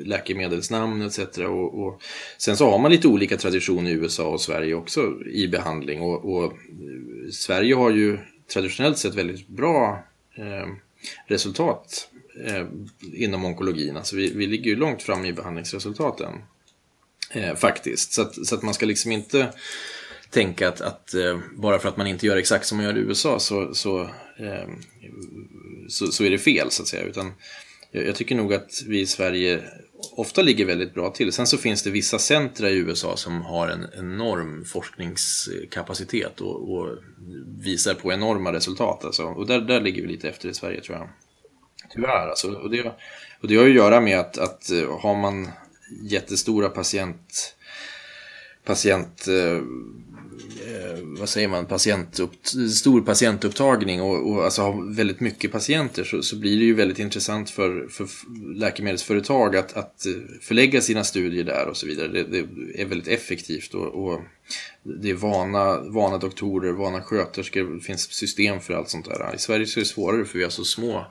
läkemedelsnamn 0.04 1.02
etc. 1.02 1.18
Och, 1.38 1.86
och, 1.86 2.02
sen 2.38 2.56
så 2.56 2.70
har 2.70 2.78
man 2.78 2.90
lite 2.90 3.08
olika 3.08 3.36
traditioner 3.36 3.90
i 3.90 3.94
USA 3.94 4.28
och 4.28 4.40
Sverige 4.40 4.74
också 4.74 5.12
i 5.26 5.48
behandling. 5.48 6.00
Och, 6.00 6.34
och 6.34 6.44
eh, 6.44 7.30
Sverige 7.32 7.74
har 7.74 7.90
ju 7.90 8.18
traditionellt 8.52 8.98
sett 8.98 9.14
väldigt 9.14 9.48
bra 9.48 10.04
eh, 10.36 10.68
resultat 11.26 12.08
eh, 12.46 12.66
inom 13.12 13.44
onkologin. 13.44 13.96
Alltså 13.96 14.16
vi, 14.16 14.32
vi 14.34 14.46
ligger 14.46 14.70
ju 14.70 14.76
långt 14.76 15.02
fram 15.02 15.24
i 15.24 15.32
behandlingsresultaten. 15.32 16.32
Eh, 17.30 17.54
faktiskt. 17.54 18.12
Så 18.12 18.22
att, 18.22 18.46
så 18.46 18.54
att 18.54 18.62
man 18.62 18.74
ska 18.74 18.86
liksom 18.86 19.12
inte 19.12 19.52
tänka 20.30 20.68
att, 20.68 20.80
att 20.80 21.14
eh, 21.14 21.38
bara 21.56 21.78
för 21.78 21.88
att 21.88 21.96
man 21.96 22.06
inte 22.06 22.26
gör 22.26 22.36
exakt 22.36 22.66
som 22.66 22.78
man 22.78 22.86
gör 22.86 22.98
i 22.98 23.00
USA 23.00 23.40
så, 23.40 23.74
så, 23.74 24.00
eh, 24.38 24.68
så, 25.88 26.06
så, 26.06 26.24
är 26.24 26.30
det 26.30 26.38
fel 26.38 26.70
så 26.70 26.82
att 26.82 26.88
säga. 26.88 27.02
Utan 27.02 27.32
jag 27.90 28.14
tycker 28.14 28.34
nog 28.34 28.54
att 28.54 28.82
vi 28.86 29.00
i 29.00 29.06
Sverige 29.06 29.62
ofta 30.10 30.42
ligger 30.42 30.64
väldigt 30.64 30.94
bra 30.94 31.10
till. 31.10 31.32
Sen 31.32 31.46
så 31.46 31.58
finns 31.58 31.82
det 31.82 31.90
vissa 31.90 32.18
centra 32.18 32.70
i 32.70 32.76
USA 32.76 33.16
som 33.16 33.42
har 33.42 33.68
en 33.68 33.86
enorm 33.98 34.64
forskningskapacitet 34.64 36.40
och, 36.40 36.72
och 36.72 36.98
visar 37.58 37.94
på 37.94 38.12
enorma 38.12 38.52
resultat. 38.52 39.04
Alltså. 39.04 39.22
Och 39.24 39.46
där, 39.46 39.60
där 39.60 39.80
ligger 39.80 40.02
vi 40.02 40.08
lite 40.08 40.28
efter 40.28 40.48
i 40.48 40.54
Sverige 40.54 40.80
tror 40.80 40.98
jag. 40.98 41.08
Tyvärr. 41.90 42.28
Alltså. 42.28 42.52
Och, 42.52 42.70
det, 42.70 42.92
och 43.40 43.48
det 43.48 43.56
har 43.56 43.64
att 43.64 43.74
göra 43.74 44.00
med 44.00 44.18
att, 44.18 44.38
att 44.38 44.70
eh, 44.70 45.00
har 45.00 45.16
man 45.16 45.48
jättestora 46.02 46.68
patient, 46.68 47.54
patient 48.64 49.28
eh, 49.28 49.62
vad 51.02 51.28
säger 51.28 51.48
man, 51.48 51.66
patientupp, 51.66 52.46
stor 52.74 53.00
patientupptagning 53.00 54.02
och, 54.02 54.30
och 54.30 54.44
alltså 54.44 54.62
har 54.62 54.94
väldigt 54.94 55.20
mycket 55.20 55.52
patienter 55.52 56.04
så, 56.04 56.22
så 56.22 56.36
blir 56.36 56.58
det 56.58 56.64
ju 56.64 56.74
väldigt 56.74 56.98
intressant 56.98 57.50
för, 57.50 57.88
för 57.88 58.08
läkemedelsföretag 58.54 59.56
att, 59.56 59.76
att 59.76 60.06
förlägga 60.40 60.80
sina 60.80 61.04
studier 61.04 61.44
där 61.44 61.68
och 61.68 61.76
så 61.76 61.86
vidare. 61.86 62.08
Det, 62.08 62.22
det 62.22 62.38
är 62.82 62.86
väldigt 62.86 63.08
effektivt 63.08 63.74
och, 63.74 64.04
och, 64.04 64.20
det 64.82 65.10
är 65.10 65.14
vana, 65.14 65.80
vana 65.80 66.18
doktorer, 66.18 66.72
vana 66.72 67.02
sköterskor, 67.02 67.74
det 67.74 67.80
finns 67.80 68.12
system 68.12 68.60
för 68.60 68.74
allt 68.74 68.88
sånt 68.88 69.06
där. 69.06 69.34
I 69.34 69.38
Sverige 69.38 69.66
så 69.66 69.80
är 69.80 69.82
det 69.82 69.88
svårare 69.88 70.24
för 70.24 70.38
vi 70.38 70.44
har 70.44 70.50
så 70.50 70.64
små 70.64 71.06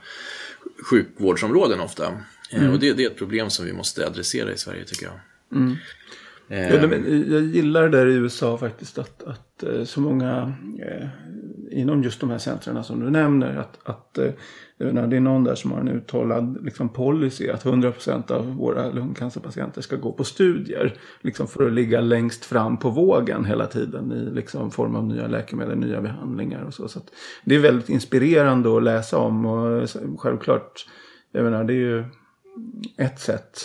sjukvårdsområden 0.90 1.80
ofta. 1.80 2.08
Eh, 2.52 2.60
mm. 2.60 2.72
Och 2.72 2.80
det, 2.80 2.94
det, 2.94 3.04
är 3.04 3.10
ett 3.10 3.18
problem 3.18 3.50
som 3.50 3.66
vi 3.66 3.74
måste 3.74 4.08
adressera 4.08 4.54
i 4.54 4.58
Sverige 4.58 4.86
tycker 4.86 5.06
jag. 5.06 5.20
Mm. 5.60 5.76
Eh. 6.50 6.76
Ja, 6.76 6.88
men 6.88 7.32
jag 7.32 7.42
gillar 7.42 7.90
det 7.90 7.98
där 7.98 8.08
i 8.08 8.14
USA 8.14 8.58
faktiskt 8.58 8.98
att, 8.98 9.24
att 9.24 9.64
eh, 9.64 9.84
så 9.84 10.02
många 10.02 10.54
eh, 10.80 11.08
inom 11.72 12.04
just 12.04 12.20
de 12.20 12.30
här 12.30 12.38
centren 12.38 12.84
som 12.84 13.00
du 13.00 13.10
nämner 13.10 13.56
att, 13.56 13.80
att 13.84 14.18
eh, 14.18 14.32
det 14.78 14.86
är 14.86 15.20
någon 15.20 15.44
där 15.44 15.56
som 15.56 15.72
har 15.72 15.80
en 15.80 15.88
uttalad 15.88 16.66
liksom, 16.66 16.90
policy 16.90 17.50
att 17.50 17.66
100% 17.66 18.32
av 18.32 18.56
våra 18.56 18.90
lungcancerpatienter 18.92 19.82
ska 19.82 19.96
gå 19.96 20.12
på 20.12 20.24
studier. 20.24 20.94
Liksom 21.22 21.48
för 21.48 21.68
att 21.68 21.74
ligga 21.74 22.02
längst 22.02 22.46
fram 22.46 22.78
på 22.78 22.90
vågen 22.90 23.46
hela 23.46 23.66
tiden 23.66 24.12
i 24.12 24.36
liksom, 24.36 24.72
form 24.72 24.96
av 24.96 25.06
nya 25.06 25.28
läkemedel, 25.28 25.78
nya 25.78 26.02
behandlingar 26.02 26.62
och 26.62 26.74
så. 26.74 26.88
så 26.88 27.00
det 27.46 27.56
är 27.56 27.60
väldigt 27.60 27.90
inspirerande 27.90 28.78
att 28.78 28.84
läsa 28.84 29.18
om 29.18 29.46
och 29.46 29.82
eh, 29.82 29.88
självklart, 30.18 30.86
jag 31.32 31.44
menar 31.44 31.64
det 31.64 31.74
är 31.74 31.76
ju 31.76 32.06
ett 32.98 33.20
sätt 33.20 33.60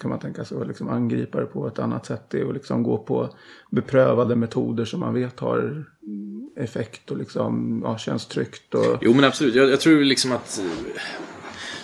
kan 0.00 0.10
man 0.10 0.18
tänka 0.18 0.44
sig 0.44 0.58
att 0.60 0.68
liksom 0.68 0.88
angripa 0.88 1.40
det 1.40 1.46
på. 1.46 1.66
Ett 1.66 1.78
annat 1.78 2.06
sätt 2.06 2.34
är 2.34 2.48
att 2.48 2.54
liksom 2.54 2.82
gå 2.82 2.98
på 2.98 3.34
beprövade 3.70 4.36
metoder 4.36 4.84
som 4.84 5.00
man 5.00 5.14
vet 5.14 5.40
har 5.40 5.84
effekt 6.56 7.10
och 7.10 7.16
liksom, 7.16 7.82
ja, 7.84 7.98
känns 7.98 8.26
tryggt. 8.26 8.74
Och... 8.74 8.98
Jo 9.00 9.14
men 9.14 9.24
absolut, 9.24 9.54
jag, 9.54 9.70
jag 9.70 9.80
tror 9.80 10.04
liksom 10.04 10.32
att 10.32 10.58
eh, 10.58 11.02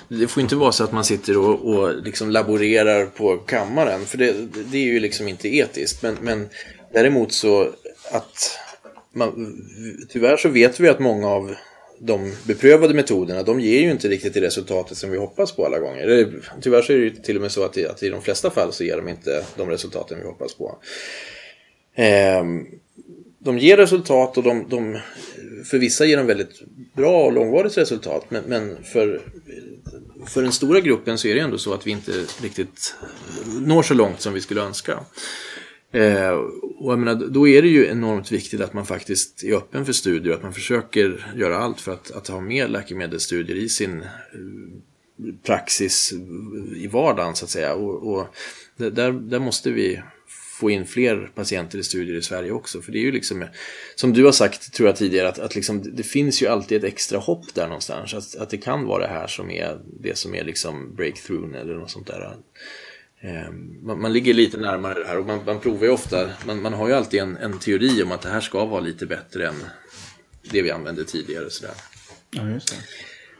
det 0.08 0.26
får 0.26 0.40
inte 0.40 0.56
vara 0.56 0.72
så 0.72 0.84
att 0.84 0.92
man 0.92 1.04
sitter 1.04 1.38
och, 1.38 1.74
och 1.74 2.02
liksom 2.02 2.30
laborerar 2.30 3.06
på 3.06 3.36
kammaren. 3.36 4.00
För 4.00 4.18
det, 4.18 4.32
det 4.70 4.78
är 4.78 4.92
ju 4.92 5.00
liksom 5.00 5.28
inte 5.28 5.48
etiskt. 5.48 6.02
Men, 6.02 6.16
men 6.20 6.48
däremot 6.92 7.32
så 7.32 7.62
att 8.12 8.58
man, 9.12 9.56
tyvärr 10.08 10.36
så 10.36 10.48
vet 10.48 10.80
vi 10.80 10.88
att 10.88 10.98
många 10.98 11.28
av 11.28 11.54
de 12.02 12.32
beprövade 12.44 12.94
metoderna, 12.94 13.42
de 13.42 13.60
ger 13.60 13.80
ju 13.80 13.90
inte 13.90 14.08
riktigt 14.08 14.34
det 14.34 14.40
resultatet 14.40 14.96
som 14.96 15.10
vi 15.10 15.18
hoppas 15.18 15.52
på 15.52 15.66
alla 15.66 15.78
gånger. 15.78 16.28
Tyvärr 16.60 16.82
så 16.82 16.92
är 16.92 16.96
det 16.96 17.02
ju 17.02 17.10
till 17.10 17.36
och 17.36 17.42
med 17.42 17.52
så 17.52 17.64
att, 17.64 17.84
att 17.86 18.02
i 18.02 18.08
de 18.08 18.22
flesta 18.22 18.50
fall 18.50 18.72
så 18.72 18.84
ger 18.84 18.96
de 18.96 19.08
inte 19.08 19.44
de 19.56 19.70
resultaten 19.70 20.18
vi 20.18 20.26
hoppas 20.26 20.54
på. 20.54 20.78
Ehm, 21.94 22.66
de 23.38 23.58
ger 23.58 23.76
resultat 23.76 24.36
och 24.36 24.42
de, 24.42 24.68
de, 24.68 24.98
för 25.64 25.78
vissa 25.78 26.04
ger 26.04 26.16
de 26.16 26.26
väldigt 26.26 26.60
bra 26.92 27.24
och 27.24 27.32
långvarigt 27.32 27.78
resultat. 27.78 28.24
Men, 28.28 28.44
men, 28.46 28.84
för, 28.84 29.20
för 30.26 30.42
den 30.42 30.52
stora 30.52 30.80
gruppen 30.80 31.18
så 31.18 31.28
är 31.28 31.34
det 31.34 31.40
ändå 31.40 31.58
så 31.58 31.74
att 31.74 31.86
vi 31.86 31.90
inte 31.90 32.12
riktigt 32.42 32.94
når 33.60 33.82
så 33.82 33.94
långt 33.94 34.20
som 34.20 34.34
vi 34.34 34.40
skulle 34.40 34.60
önska. 34.60 35.00
Eh, 35.92 36.30
och 36.78 36.92
jag 36.92 36.98
menar, 36.98 37.14
då 37.14 37.48
är 37.48 37.62
det 37.62 37.68
ju 37.68 37.86
enormt 37.86 38.32
viktigt 38.32 38.60
att 38.60 38.72
man 38.72 38.86
faktiskt 38.86 39.44
är 39.44 39.54
öppen 39.54 39.86
för 39.86 39.92
studier 39.92 40.32
och 40.32 40.36
att 40.36 40.42
man 40.42 40.52
försöker 40.52 41.32
göra 41.36 41.56
allt 41.56 41.80
för 41.80 41.92
att, 41.92 42.10
att 42.10 42.28
ha 42.28 42.40
med 42.40 42.70
läkemedelsstudier 42.70 43.56
i 43.56 43.68
sin 43.68 44.00
eh, 44.00 44.06
praxis 45.42 46.12
i 46.76 46.86
vardagen 46.86 47.34
så 47.34 47.44
att 47.44 47.50
säga. 47.50 47.74
Och, 47.74 48.14
och 48.14 48.26
där, 48.76 49.12
där 49.12 49.38
måste 49.38 49.70
vi 49.70 50.00
få 50.60 50.70
in 50.70 50.86
fler 50.86 51.30
patienter 51.34 51.78
i 51.78 51.82
studier 51.82 52.16
i 52.16 52.22
Sverige 52.22 52.50
också. 52.50 52.82
För 52.82 52.92
det 52.92 52.98
är 52.98 53.02
ju 53.02 53.12
liksom, 53.12 53.44
som 53.94 54.12
du 54.12 54.24
har 54.24 54.32
sagt 54.32 54.72
tror 54.72 54.88
jag 54.88 54.96
tidigare, 54.96 55.28
att, 55.28 55.38
att 55.38 55.54
liksom, 55.54 55.96
det 55.96 56.02
finns 56.02 56.42
ju 56.42 56.46
alltid 56.46 56.78
ett 56.78 56.92
extra 56.92 57.18
hopp 57.18 57.54
där 57.54 57.66
någonstans. 57.66 58.14
Att, 58.14 58.36
att 58.36 58.50
det 58.50 58.58
kan 58.58 58.86
vara 58.86 59.02
det 59.02 59.12
här 59.12 59.26
som 59.26 59.50
är 59.50 59.80
det 60.00 60.18
som 60.18 60.34
är 60.34 60.44
liksom 60.44 60.94
breakthrough 60.94 61.56
eller 61.56 61.74
något 61.74 61.90
sånt 61.90 62.06
där. 62.06 62.36
Ehm, 63.22 63.86
man, 63.86 64.00
man, 64.00 64.12
ligger 64.12 64.34
lite 64.34 64.56
närmare 64.56 64.94
det 64.94 65.06
här 65.06 65.18
och 65.18 65.26
man, 65.26 65.40
man 65.46 65.60
provar 65.60 65.84
ju 65.84 65.90
ofta, 65.90 66.28
man, 66.46 66.62
man, 66.62 66.72
har 66.72 66.88
ju 66.88 66.94
alltid 66.94 67.20
en, 67.20 67.36
en, 67.36 67.58
teori 67.58 68.02
om 68.02 68.12
att 68.12 68.22
det 68.22 68.28
här 68.28 68.40
ska 68.40 68.64
vara 68.64 68.80
lite 68.80 69.06
bättre 69.06 69.48
än 69.48 69.54
det 70.50 70.62
vi 70.62 70.70
använde 70.70 71.04
tidigare. 71.04 71.50
Sådär. 71.50 71.74
Ja, 72.30 72.50
just 72.50 72.74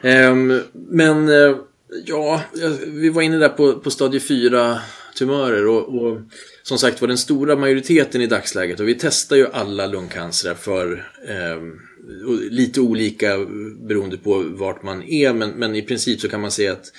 det. 0.02 0.28
Um, 0.28 0.62
men 0.72 1.28
uh, 1.28 1.56
ja, 2.04 2.42
vi 2.86 3.08
var 3.08 3.22
inne 3.22 3.38
där 3.38 3.48
på, 3.48 3.74
på 3.74 3.90
stadie 3.90 4.20
4 4.20 4.80
tumörer 5.18 5.66
och, 5.66 6.02
och, 6.02 6.20
som 6.62 6.78
sagt 6.78 7.00
var 7.00 7.08
den 7.08 7.18
stora 7.18 7.56
majoriteten 7.56 8.20
i 8.20 8.26
dagsläget 8.26 8.80
och 8.80 8.88
vi 8.88 8.94
testar 8.94 9.36
ju 9.36 9.46
alla 9.52 9.86
lungcancer 9.86 10.54
för 10.54 11.10
um, 11.56 11.80
lite 12.50 12.80
olika 12.80 13.38
beroende 13.88 14.16
på 14.16 14.42
vart 14.42 14.82
man 14.82 15.02
är 15.02 15.32
men, 15.32 15.50
men 15.50 15.76
i 15.76 15.82
princip 15.82 16.20
så 16.20 16.28
kan 16.28 16.40
man 16.40 16.50
säga 16.50 16.72
att 16.72 16.92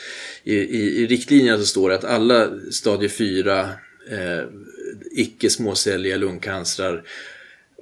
i, 0.44 0.56
i, 0.56 1.04
i 1.04 1.08
riktlinjerna 1.08 1.58
så 1.58 1.66
står 1.66 1.90
det 1.90 1.96
att 1.96 2.04
alla 2.04 2.50
stadie 2.72 3.10
4 3.10 3.70
eh, 4.12 4.44
icke 5.12 5.50
småcelliga 5.50 6.18
lungcancrar 6.18 7.04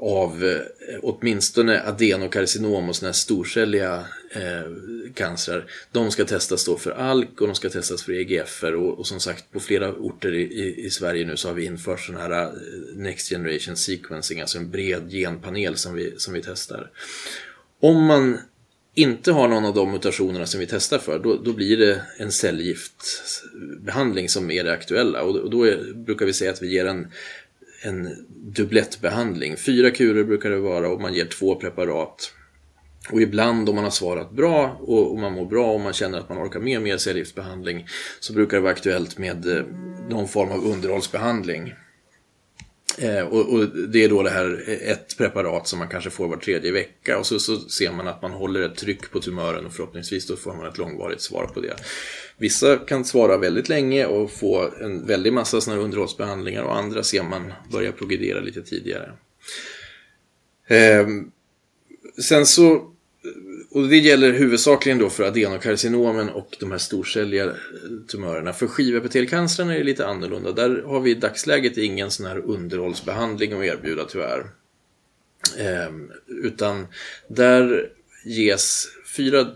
av 0.01 0.43
eh, 0.43 0.99
åtminstone 1.01 1.81
adenokarcinom 1.81 2.89
och 2.89 2.95
sådana 2.95 3.09
här 3.09 3.13
storcelliga 3.13 4.05
eh, 4.31 4.71
cancrar. 5.13 5.65
De 5.91 6.11
ska 6.11 6.25
testas 6.25 6.65
då 6.65 6.77
för 6.77 6.91
ALK 6.91 7.41
och 7.41 7.47
de 7.47 7.55
ska 7.55 7.69
testas 7.69 8.03
för 8.03 8.13
EGFR 8.13 8.73
och, 8.75 8.99
och 8.99 9.07
som 9.07 9.19
sagt 9.19 9.51
på 9.51 9.59
flera 9.59 9.93
orter 9.93 10.33
i, 10.33 10.41
i, 10.41 10.85
i, 10.85 10.89
Sverige 10.89 11.25
nu 11.25 11.37
så 11.37 11.47
har 11.47 11.55
vi 11.55 11.65
infört 11.65 11.99
sån 11.99 12.15
här 12.15 12.43
eh, 12.43 12.49
Next 12.95 13.29
Generation 13.29 13.75
Sequencing, 13.75 14.41
alltså 14.41 14.57
en 14.57 14.71
bred 14.71 15.11
genpanel 15.11 15.77
som 15.77 15.93
vi, 15.93 16.13
som 16.17 16.33
vi 16.33 16.41
testar. 16.41 16.91
Om 17.79 18.03
man 18.03 18.37
inte 18.93 19.31
har 19.31 19.47
någon 19.47 19.65
av 19.65 19.73
de 19.73 19.91
mutationerna 19.91 20.45
som 20.45 20.59
vi 20.59 20.67
testar 20.67 20.97
för, 20.97 21.19
då, 21.19 21.35
då 21.35 21.53
blir 21.53 21.77
det 21.77 22.01
en 22.17 22.31
cellgiftbehandling 22.31 24.29
som 24.29 24.51
är 24.51 24.63
det 24.63 24.73
aktuella. 24.73 25.21
Och, 25.21 25.35
och 25.35 25.49
då 25.49 25.63
är, 25.63 25.93
brukar 25.93 26.25
vi 26.25 26.33
säga 26.33 26.51
att 26.51 26.61
vi 26.61 26.73
ger 26.73 26.85
en 26.85 27.07
en 27.81 28.09
dubblettbehandling. 28.29 29.57
Fyra 29.57 29.91
kurer 29.91 30.23
brukar 30.23 30.49
det 30.49 30.59
vara 30.59 30.89
och 30.89 31.01
man 31.01 31.13
ger 31.13 31.25
två 31.25 31.55
preparat. 31.55 32.33
Och 33.11 33.21
ibland 33.21 33.69
om 33.69 33.75
man 33.75 33.83
har 33.83 33.91
svarat 33.91 34.31
bra 34.31 34.77
och, 34.79 35.19
man 35.19 35.33
mår 35.33 35.45
bra 35.45 35.71
och 35.71 35.79
man 35.79 35.93
känner 35.93 36.19
att 36.19 36.29
man 36.29 36.37
orkar 36.37 36.59
med 36.59 36.81
mer 36.81 36.97
cellgiftsbehandling 36.97 37.87
så 38.19 38.33
brukar 38.33 38.57
det 38.57 38.61
vara 38.61 38.71
aktuellt 38.71 39.17
med 39.17 39.57
eh, 39.57 39.65
någon 40.09 40.27
form 40.27 40.51
av 40.51 40.65
underhållsbehandling. 40.65 41.73
Eh, 43.01 43.21
och, 43.21 43.53
och, 43.53 43.67
det 43.67 44.03
är 44.03 44.09
då 44.09 44.23
det 44.23 44.29
här 44.29 44.63
eh, 44.67 44.91
ett 44.91 45.17
preparat 45.17 45.67
som 45.67 45.79
man 45.79 45.87
kanske 45.87 46.09
får 46.09 46.27
var 46.27 46.37
tredje 46.37 46.71
vecka 46.71 47.17
och 47.17 47.25
så, 47.25 47.39
så 47.39 47.57
ser 47.57 47.91
man 47.91 48.07
att 48.07 48.21
man 48.21 48.31
håller 48.31 48.61
ett 48.61 48.75
tryck 48.75 49.11
på 49.11 49.19
tumören 49.19 49.65
och 49.65 49.73
förhoppningsvis 49.73 50.27
då 50.27 50.35
får 50.35 50.53
man 50.53 50.67
ett 50.67 50.77
långvarigt 50.77 51.21
svar 51.21 51.47
på 51.53 51.59
det. 51.59 51.75
Vissa 52.37 52.77
kan 52.77 53.05
svara 53.05 53.37
väldigt 53.37 53.69
länge 53.69 54.05
och 54.05 54.31
få 54.31 54.69
en 54.81 55.07
väldig 55.07 55.33
massa 55.33 55.61
sådana 55.61 55.81
underhållsbehandlingar 55.81 56.63
och 56.63 56.77
andra 56.77 57.03
ser 57.03 57.23
man 57.23 57.53
börja 57.71 57.91
progredera 57.91 58.39
lite 58.39 58.61
tidigare. 58.61 59.11
Eh, 60.67 61.07
sen 62.21 62.45
så 62.45 62.93
och 63.71 63.87
det 63.87 63.97
gäller 63.97 64.31
huvudsakligen 64.31 64.97
då 64.97 65.09
för 65.09 65.23
adenokarcinomen 65.23 66.29
och 66.29 66.57
de 66.59 66.71
här 66.71 66.77
storcelliga 66.77 67.53
tumörerna. 68.07 68.53
För 68.53 68.67
skivepitelcancern 68.67 69.69
är 69.69 69.77
det 69.77 69.83
lite 69.83 70.07
annorlunda. 70.07 70.51
Där 70.51 70.81
har 70.81 70.99
vi 70.99 71.11
i 71.11 71.15
dagsläget 71.15 71.77
ingen 71.77 72.11
sån 72.11 72.25
här 72.25 72.37
underhållsbehandling 72.37 73.53
att 73.53 73.65
erbjuda 73.65 74.05
tyvärr. 74.05 74.49
Eh, 75.57 75.91
utan 76.27 76.87
där 77.27 77.89
ges 78.25 78.87
fyra, 79.17 79.47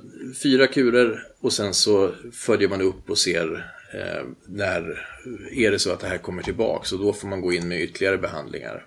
fyra 0.43 0.67
kurer 0.67 1.23
och 1.39 1.53
sen 1.53 1.73
så 1.73 2.11
följer 2.31 2.69
man 2.69 2.81
upp 2.81 3.09
och 3.09 3.17
ser 3.17 3.71
eh, 3.93 4.23
när 4.45 5.07
är 5.51 5.71
det 5.71 5.79
så 5.79 5.91
att 5.91 5.99
det 5.99 6.07
här 6.07 6.17
kommer 6.17 6.43
tillbaks 6.43 6.91
och 6.91 6.99
då 6.99 7.13
får 7.13 7.27
man 7.27 7.41
gå 7.41 7.53
in 7.53 7.67
med 7.67 7.81
ytterligare 7.81 8.17
behandlingar. 8.17 8.85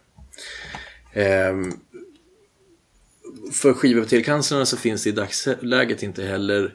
Eh, 1.12 1.54
för 3.52 3.72
skivepitelcancerna 3.72 4.66
så 4.66 4.76
finns 4.76 5.04
det 5.04 5.10
i 5.10 5.12
dagsläget 5.12 6.02
inte 6.02 6.24
heller 6.24 6.74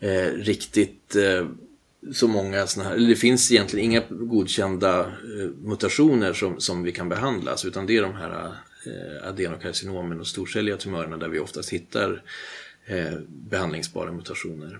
eh, 0.00 0.32
riktigt 0.32 1.16
eh, 1.16 1.46
så 2.12 2.28
många 2.28 2.66
sådana 2.66 2.88
här, 2.88 2.96
eller 2.96 3.08
det 3.08 3.16
finns 3.16 3.52
egentligen 3.52 3.90
inga 3.90 4.02
godkända 4.10 5.00
eh, 5.00 5.50
mutationer 5.62 6.32
som, 6.32 6.60
som 6.60 6.82
vi 6.82 6.92
kan 6.92 7.08
behandlas 7.08 7.64
utan 7.64 7.86
det 7.86 7.96
är 7.96 8.02
de 8.02 8.14
här 8.14 8.52
eh, 8.86 9.28
adenokarcinomen 9.28 10.20
och 10.20 10.26
storcelliga 10.26 10.76
tumörerna 10.76 11.16
där 11.16 11.28
vi 11.28 11.38
oftast 11.38 11.70
hittar 11.70 12.22
eh, 12.86 13.18
behandlingsbara 13.28 14.12
mutationer. 14.12 14.78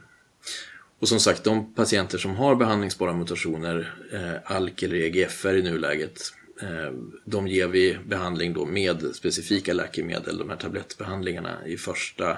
Och 0.98 1.08
som 1.08 1.20
sagt, 1.20 1.44
de 1.44 1.74
patienter 1.74 2.18
som 2.18 2.36
har 2.36 2.54
behandlingsbara 2.54 3.12
mutationer, 3.12 3.94
eh, 4.12 4.56
ALK 4.56 4.82
eller 4.82 4.96
EGFR 4.96 5.54
i 5.54 5.62
nuläget, 5.62 6.20
Eh, 6.62 6.92
de 7.24 7.48
ger 7.48 7.68
vi 7.68 7.98
behandling 8.06 8.52
då 8.52 8.64
med 8.66 9.14
specifika 9.14 9.72
läkemedel, 9.72 10.38
de 10.38 10.50
här 10.50 10.56
tablettbehandlingarna 10.56 11.66
i 11.66 11.76
första 11.76 12.36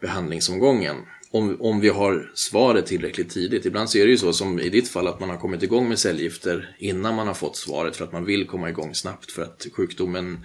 behandlingsomgången. 0.00 0.96
Om, 1.30 1.56
om 1.60 1.80
vi 1.80 1.88
har 1.88 2.30
svaret 2.34 2.86
tillräckligt 2.86 3.30
tidigt. 3.30 3.66
Ibland 3.66 3.90
så 3.90 3.98
är 3.98 4.04
det 4.04 4.10
ju 4.10 4.18
så 4.18 4.32
som 4.32 4.60
i 4.60 4.68
ditt 4.68 4.88
fall 4.88 5.06
att 5.06 5.20
man 5.20 5.30
har 5.30 5.36
kommit 5.36 5.62
igång 5.62 5.88
med 5.88 5.98
cellgifter 5.98 6.76
innan 6.78 7.14
man 7.14 7.26
har 7.26 7.34
fått 7.34 7.56
svaret 7.56 7.96
för 7.96 8.04
att 8.04 8.12
man 8.12 8.24
vill 8.24 8.46
komma 8.46 8.68
igång 8.68 8.94
snabbt 8.94 9.30
för 9.30 9.42
att 9.42 9.66
sjukdomen 9.72 10.44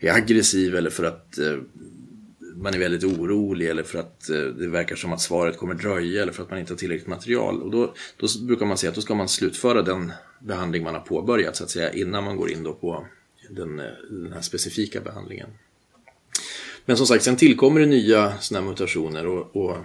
är 0.00 0.12
aggressiv 0.12 0.76
eller 0.76 0.90
för 0.90 1.04
att 1.04 1.38
eh, 1.38 1.56
man 2.56 2.74
är 2.74 2.78
väldigt 2.78 3.04
orolig 3.04 3.68
eller 3.68 3.82
för 3.82 3.98
att 3.98 4.30
eh, 4.30 4.42
det 4.42 4.68
verkar 4.68 4.96
som 4.96 5.12
att 5.12 5.20
svaret 5.20 5.58
kommer 5.58 5.74
dröja 5.74 6.22
eller 6.22 6.32
för 6.32 6.42
att 6.42 6.50
man 6.50 6.58
inte 6.58 6.72
har 6.72 6.78
tillräckligt 6.78 7.08
material. 7.08 7.62
Och 7.62 7.70
då, 7.70 7.94
då 8.16 8.26
brukar 8.46 8.66
man 8.66 8.78
säga 8.78 8.90
att 8.90 8.96
då 8.96 9.02
ska 9.02 9.14
man 9.14 9.28
slutföra 9.28 9.82
den 9.82 10.12
behandling 10.40 10.84
man 10.84 10.94
har 10.94 11.00
påbörjat 11.00 11.56
så 11.56 11.64
att 11.64 11.70
säga 11.70 11.92
innan 11.92 12.24
man 12.24 12.36
går 12.36 12.50
in 12.50 12.62
då 12.62 12.72
på 12.72 13.06
den, 13.50 13.76
den 14.10 14.32
här 14.32 14.40
specifika 14.40 15.00
behandlingen. 15.00 15.50
Men 16.90 16.96
som 16.96 17.06
sagt, 17.06 17.24
sen 17.24 17.36
tillkommer 17.36 17.80
det 17.80 17.86
nya 17.86 18.38
sådana 18.38 18.64
här 18.64 18.70
mutationer 18.70 19.26
och, 19.26 19.56
och 19.56 19.76
eh, 19.76 19.82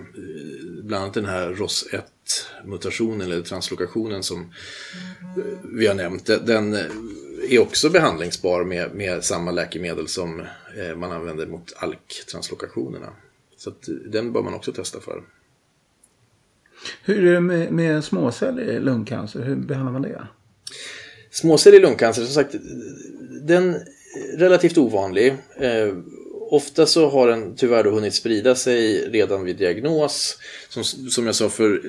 bland 0.84 1.04
annat 1.04 1.14
den 1.14 1.26
här 1.26 1.50
ROS1-mutationen 1.50 3.22
eller 3.22 3.42
translokationen 3.42 4.24
som 4.24 4.42
eh, 4.42 5.44
vi 5.64 5.88
har 5.88 5.96
nämnt. 5.96 6.26
Den 6.26 6.74
eh, 6.74 6.86
är 7.50 7.60
också 7.60 7.90
behandlingsbar 7.90 8.64
med, 8.64 8.96
med 8.96 9.24
samma 9.24 9.52
läkemedel 9.52 10.08
som 10.08 10.44
man 10.96 11.12
använder 11.12 11.48
mot 11.48 11.74
ALK-translokationerna. 11.76 13.10
Så 13.58 13.70
att, 13.70 13.90
den 14.06 14.34
bör 14.34 14.42
man 14.42 14.54
också 14.54 14.72
testa 14.72 15.00
för. 15.00 15.24
Hur 17.04 17.28
är 17.28 17.34
det 17.34 17.42
med, 17.42 17.72
med 17.72 18.04
småcellig 18.04 18.82
lungcancer? 18.82 19.44
Hur 19.44 19.56
behandlar 19.56 19.92
man 19.92 20.02
det? 20.02 20.28
Småcellig 21.36 21.82
lungcancer, 21.82 22.24
som 22.24 22.34
sagt, 22.34 22.56
den 23.42 23.74
är 23.74 24.38
relativt 24.38 24.78
ovanlig. 24.78 25.36
Eh, 25.60 25.94
ofta 26.50 26.86
så 26.86 27.10
har 27.10 27.28
den 27.28 27.56
tyvärr 27.56 27.84
då 27.84 27.90
hunnit 27.90 28.14
sprida 28.14 28.56
sig 28.56 29.10
redan 29.10 29.46
vid 29.46 29.56
diagnos. 29.56 30.38
Som, 30.70 30.84
som 30.84 31.26
jag 31.26 31.36
sa, 31.36 31.50
för 31.50 31.82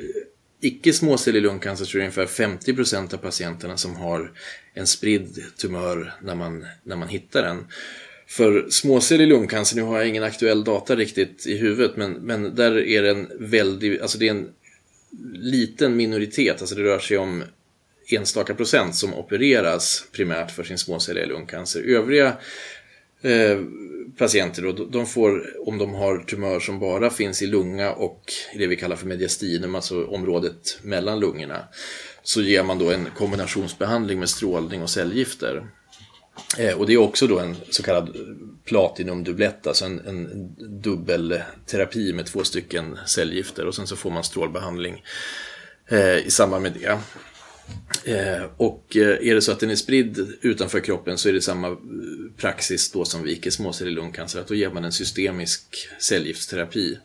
icke 0.61 0.93
småcellig 0.93 1.43
lungcancer 1.43 1.85
så 1.85 1.99
är 1.99 2.01
det 2.01 2.07
ungefär 2.07 2.27
50% 2.27 3.15
av 3.15 3.19
patienterna 3.19 3.77
som 3.77 3.97
har 3.97 4.33
en 4.75 4.87
spridd 4.87 5.39
tumör 5.57 6.15
när 6.23 6.35
man, 6.35 6.67
när 6.83 6.97
man 6.97 7.09
hittar 7.09 7.43
den. 7.43 7.67
För 8.27 8.67
småcellig 8.71 9.29
lungcancer, 9.29 9.77
nu 9.77 9.83
har 9.83 9.99
jag 9.99 10.09
ingen 10.09 10.25
aktuell 10.25 10.65
data 10.65 10.97
riktigt 10.97 11.47
i 11.47 11.57
huvudet, 11.57 11.97
men, 11.97 12.13
men 12.13 12.55
där 12.55 12.79
är 12.79 13.03
det 13.03 13.11
en 13.11 13.31
väldigt, 13.39 14.03
alltså 14.03 14.19
det 14.19 14.27
är 14.27 14.31
en 14.31 14.49
liten 15.35 15.97
minoritet, 15.97 16.61
alltså 16.61 16.75
det 16.75 16.83
rör 16.83 16.99
sig 16.99 17.19
om 17.19 17.43
enstaka 18.09 18.55
procent 18.55 18.95
som 18.95 19.15
opereras 19.15 20.05
primärt 20.13 20.51
för 20.51 20.65
sin 20.65 20.79
småcelliga 20.79 21.27
lungcancer. 21.27 21.83
Övriga 21.83 22.37
eh, 23.23 23.61
patienter 24.19 24.63
då, 24.63 24.73
de 24.73 25.07
får, 25.07 25.43
om 25.69 25.79
de 25.79 25.95
har 25.95 26.19
tumör 26.19 26.61
som 26.61 26.79
bara 26.79 27.11
finns 27.11 27.43
i 27.43 27.47
lunga 27.47 27.93
och 27.93 28.23
i 28.55 28.59
det 28.59 28.67
vi 28.67 28.77
kallar 28.77 28.97
för 28.97 29.07
mediastinum, 29.07 29.75
alltså 29.75 30.05
området 30.05 30.79
mellan 30.83 31.21
lungorna, 31.21 31.65
så 32.23 32.43
ger 32.43 32.63
man 32.63 32.79
då 32.79 32.91
en 32.91 33.09
kombinationsbehandling 33.17 34.19
med 34.19 34.29
strålning 34.29 34.83
och 34.83 34.91
cellgifter. 34.91 35.67
Eh, 36.59 36.79
och 36.79 36.87
det 36.87 36.93
är 36.93 36.99
också 36.99 37.27
då 37.27 37.39
en 37.39 37.57
så 37.71 37.83
kallad 37.83 38.17
platinumdubblett, 38.65 39.67
alltså 39.67 39.85
en, 39.85 40.01
en 40.07 40.55
dubbelterapi 40.83 42.13
med 42.13 42.27
två 42.27 42.45
stycken 42.45 42.99
cellgifter 43.07 43.67
och 43.67 43.75
sen 43.75 43.87
så 43.87 43.97
får 43.97 44.11
man 44.11 44.25
strålbehandling 44.25 45.03
eh, 45.89 46.17
i 46.17 46.31
samband 46.31 46.63
med 46.63 46.73
det. 46.73 46.99
Eh, 48.05 48.43
och 48.57 48.97
eh, 48.97 49.29
är 49.29 49.35
det 49.35 49.43
så 49.43 49.53
att 49.53 49.61
den 49.61 49.71
är 49.71 49.77
spridd 49.77 50.33
utanför 50.41 50.81
kroppen 50.81 51.19
så 51.19 51.29
är 51.29 51.33
det 51.33 51.41
samma 51.41 51.69
eh, 51.69 51.75
praxis 52.37 52.91
då 52.91 53.05
som 53.05 53.23
vid 53.23 53.33
icke 53.33 53.51
småcellig 53.51 53.93
lungcancer, 53.93 54.41
att 54.41 54.49
då 54.49 54.55
ger 54.55 54.71
man 54.71 54.85
en 54.85 54.93
systemisk 54.93 55.89
cellgiftsterapi. 55.99 56.99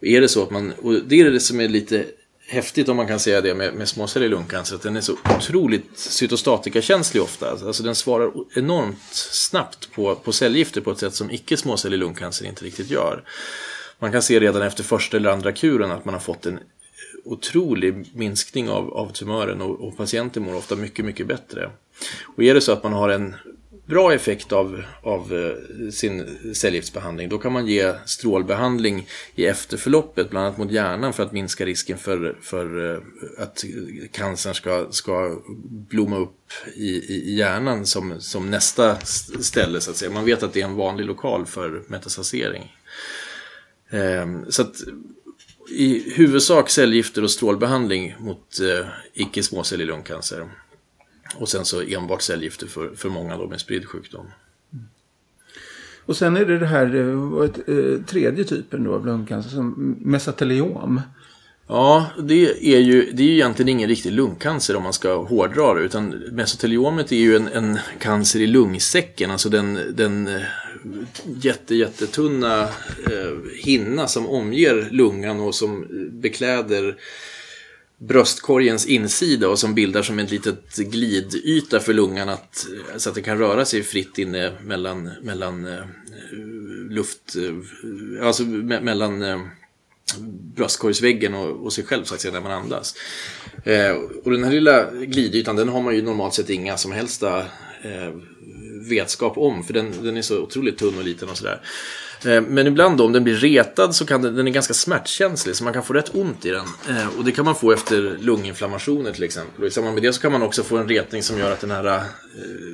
Och 0.00 0.06
är 0.06 0.20
det 0.20 0.28
så 0.28 0.42
att 0.42 0.50
man, 0.50 0.72
och 0.72 0.92
det 0.92 1.20
är 1.20 1.30
det 1.30 1.40
som 1.40 1.60
är 1.60 1.68
lite 1.68 2.04
häftigt 2.46 2.88
om 2.88 2.96
man 2.96 3.06
kan 3.06 3.20
säga 3.20 3.40
det 3.40 3.54
med, 3.54 3.74
med 3.74 3.88
småcellig 3.88 4.30
lungcancer, 4.30 4.76
att 4.76 4.82
den 4.82 4.96
är 4.96 5.00
så 5.00 5.16
otroligt 5.36 5.98
cytostatikakänslig 5.98 7.22
ofta. 7.22 7.50
Alltså, 7.50 7.66
alltså 7.66 7.82
den 7.82 7.94
svarar 7.94 8.32
enormt 8.54 9.12
snabbt 9.12 9.92
på, 9.92 10.14
på 10.14 10.32
cellgifter 10.32 10.80
på 10.80 10.90
ett 10.90 10.98
sätt 10.98 11.14
som 11.14 11.30
icke 11.30 11.56
småcellig 11.56 11.98
lungcancer 11.98 12.46
inte 12.46 12.64
riktigt 12.64 12.90
gör. 12.90 13.24
Man 13.98 14.12
kan 14.12 14.22
se 14.22 14.40
redan 14.40 14.62
efter 14.62 14.84
första 14.84 15.16
eller 15.16 15.30
andra 15.30 15.52
kuren 15.52 15.90
att 15.90 16.04
man 16.04 16.14
har 16.14 16.20
fått 16.20 16.46
en 16.46 16.58
otrolig 17.24 18.06
minskning 18.14 18.68
av, 18.68 18.94
av 18.94 19.12
tumören 19.12 19.60
och, 19.60 19.88
och 19.88 19.96
patienten 19.96 20.42
mår 20.42 20.56
ofta 20.56 20.76
mycket, 20.76 21.04
mycket 21.04 21.26
bättre. 21.26 21.70
Och 22.36 22.42
är 22.42 22.54
det 22.54 22.60
så 22.60 22.72
att 22.72 22.82
man 22.82 22.92
har 22.92 23.08
en 23.08 23.34
bra 23.86 24.14
effekt 24.14 24.52
av, 24.52 24.82
av 25.02 25.34
eh, 25.34 25.90
sin 25.90 26.38
cellgiftsbehandling, 26.54 27.28
då 27.28 27.38
kan 27.38 27.52
man 27.52 27.66
ge 27.66 27.94
strålbehandling 28.06 29.06
i 29.34 29.46
efterförloppet, 29.46 30.30
bland 30.30 30.46
annat 30.46 30.58
mot 30.58 30.70
hjärnan 30.70 31.12
för 31.12 31.22
att 31.22 31.32
minska 31.32 31.64
risken 31.64 31.98
för, 31.98 32.36
för 32.40 32.92
eh, 32.92 33.00
att 33.38 33.64
cancern 34.12 34.54
ska, 34.54 34.86
ska 34.90 35.38
blomma 35.68 36.16
upp 36.16 36.52
i, 36.74 36.88
i 37.14 37.34
hjärnan 37.34 37.86
som, 37.86 38.20
som 38.20 38.50
nästa 38.50 38.96
ställe. 39.40 39.80
Så 39.80 39.90
att 39.90 39.96
säga. 39.96 40.10
Man 40.10 40.24
vet 40.24 40.42
att 40.42 40.52
det 40.52 40.60
är 40.60 40.64
en 40.64 40.76
vanlig 40.76 41.04
lokal 41.06 41.46
för 41.46 41.82
metastasering. 41.88 42.76
Ehm, 43.90 44.50
så 44.50 44.62
att 44.62 44.74
i 45.70 46.12
huvudsak 46.14 46.70
cellgifter 46.70 47.22
och 47.22 47.30
strålbehandling 47.30 48.14
mot 48.18 48.60
eh, 48.60 48.86
icke 49.14 49.42
småcellig 49.42 49.86
lungcancer. 49.86 50.48
Och 51.36 51.48
sen 51.48 51.64
så 51.64 51.80
enbart 51.80 52.22
cellgifter 52.22 52.66
för, 52.66 52.94
för 52.96 53.08
många 53.08 53.36
då 53.36 53.46
med 53.46 53.60
spridd 53.60 53.86
sjukdom. 53.86 54.26
Och 56.06 56.16
sen 56.16 56.36
är 56.36 56.44
det 56.44 56.58
det 56.58 56.66
här 56.66 56.94
eh, 56.94 57.76
eh, 57.76 58.02
tredje 58.06 58.44
typen 58.44 58.84
då 58.84 58.94
av 58.94 59.06
lungcancer, 59.06 59.50
som 59.50 59.96
mesoteliom. 60.00 61.00
Ja, 61.66 62.06
det 62.22 62.74
är 62.74 62.80
ju 62.80 63.12
det 63.12 63.22
är 63.22 63.26
ju 63.26 63.34
egentligen 63.34 63.68
ingen 63.68 63.88
riktig 63.88 64.12
lungcancer 64.12 64.76
om 64.76 64.82
man 64.82 64.92
ska 64.92 65.22
hårdra 65.22 65.74
det. 65.74 65.80
Utan 65.80 66.08
mesoteliomet 66.32 67.12
är 67.12 67.16
ju 67.16 67.36
en, 67.36 67.48
en 67.48 67.78
cancer 67.98 68.40
i 68.40 68.46
lungsäcken, 68.46 69.30
alltså 69.30 69.48
den, 69.48 69.78
den 69.94 70.28
eh, 70.28 70.42
jätte, 71.42 71.74
jättetunna 71.74 72.62
eh, 72.62 73.38
hinna 73.54 74.08
som 74.08 74.26
omger 74.26 74.88
lungan 74.90 75.40
och 75.40 75.54
som 75.54 75.86
bekläder 76.12 76.96
bröstkorgens 77.98 78.86
insida 78.86 79.48
och 79.48 79.58
som 79.58 79.74
bildar 79.74 80.02
som 80.02 80.18
en 80.18 80.26
litet 80.26 80.76
glidyta 80.76 81.80
för 81.80 81.92
lungan 81.92 82.28
att, 82.28 82.66
eh, 82.92 82.96
så 82.96 83.08
att 83.08 83.14
det 83.14 83.22
kan 83.22 83.38
röra 83.38 83.64
sig 83.64 83.82
fritt 83.82 84.18
inne 84.18 84.52
mellan, 84.62 85.10
mellan 85.22 85.66
eh, 85.66 85.84
luft, 86.90 87.36
eh, 87.36 88.26
alltså 88.26 88.42
me 88.42 88.80
mellan 88.80 89.22
eh, 89.22 89.40
bröstkorgsväggen 90.56 91.34
och, 91.34 91.64
och 91.64 91.72
sig 91.72 91.84
själv 91.84 92.04
så 92.04 92.14
att 92.14 92.20
säga 92.20 92.34
när 92.34 92.40
man 92.40 92.52
andas. 92.52 92.94
Eh, 93.64 93.92
och 94.24 94.30
den 94.30 94.44
här 94.44 94.52
lilla 94.52 94.90
glidytan 94.90 95.56
den 95.56 95.68
har 95.68 95.82
man 95.82 95.94
ju 95.94 96.02
normalt 96.02 96.34
sett 96.34 96.50
inga 96.50 96.76
som 96.76 96.92
helst 96.92 97.22
eh, 97.22 97.44
vetskap 98.88 99.38
om 99.38 99.64
för 99.64 99.72
den, 99.72 99.92
den 100.02 100.16
är 100.16 100.22
så 100.22 100.38
otroligt 100.38 100.78
tunn 100.78 100.98
och 100.98 101.04
liten 101.04 101.28
och 101.28 101.36
sådär. 101.36 101.60
Eh, 102.26 102.42
men 102.42 102.66
ibland 102.66 102.98
då, 102.98 103.04
om 103.04 103.12
den 103.12 103.24
blir 103.24 103.34
retad 103.34 103.94
så 103.94 104.06
kan 104.06 104.22
den, 104.22 104.34
den 104.34 104.48
är 104.48 104.52
ganska 104.52 104.74
smärtkänslig 104.74 105.56
så 105.56 105.64
man 105.64 105.72
kan 105.72 105.82
få 105.82 105.92
rätt 105.92 106.14
ont 106.14 106.46
i 106.46 106.50
den. 106.50 106.66
Eh, 106.88 107.18
och 107.18 107.24
det 107.24 107.32
kan 107.32 107.44
man 107.44 107.54
få 107.54 107.72
efter 107.72 108.18
lunginflammationer 108.20 109.12
till 109.12 109.22
exempel. 109.22 109.62
Och 109.62 109.68
i 109.68 109.70
samband 109.70 109.94
med 109.94 110.02
det 110.02 110.12
så 110.12 110.20
kan 110.20 110.32
man 110.32 110.42
också 110.42 110.62
få 110.62 110.76
en 110.76 110.88
retning 110.88 111.22
som 111.22 111.38
gör 111.38 111.52
att 111.52 111.60
den 111.60 111.70
här 111.70 111.96
eh, 111.96 112.02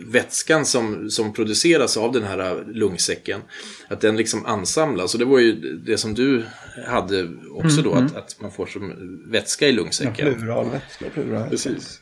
vätskan 0.06 0.66
som, 0.66 1.10
som 1.10 1.32
produceras 1.32 1.96
av 1.96 2.12
den 2.12 2.24
här 2.24 2.64
lungsäcken, 2.66 3.40
att 3.88 4.00
den 4.00 4.16
liksom 4.16 4.46
ansamlas. 4.46 5.14
Och 5.14 5.20
det 5.20 5.26
var 5.26 5.38
ju 5.38 5.52
det 5.86 5.98
som 5.98 6.14
du 6.14 6.42
hade 6.86 7.28
också 7.50 7.82
då, 7.82 7.92
mm, 7.92 8.06
att, 8.06 8.16
att 8.16 8.40
man 8.40 8.50
får 8.50 8.66
som 8.66 8.92
vätska 9.30 9.68
i 9.68 9.72
lungsäcken. 9.72 10.26
Ja, 10.26 10.34
pluralvätska, 10.34 11.04
plural. 11.14 11.48
Precis. 11.48 12.00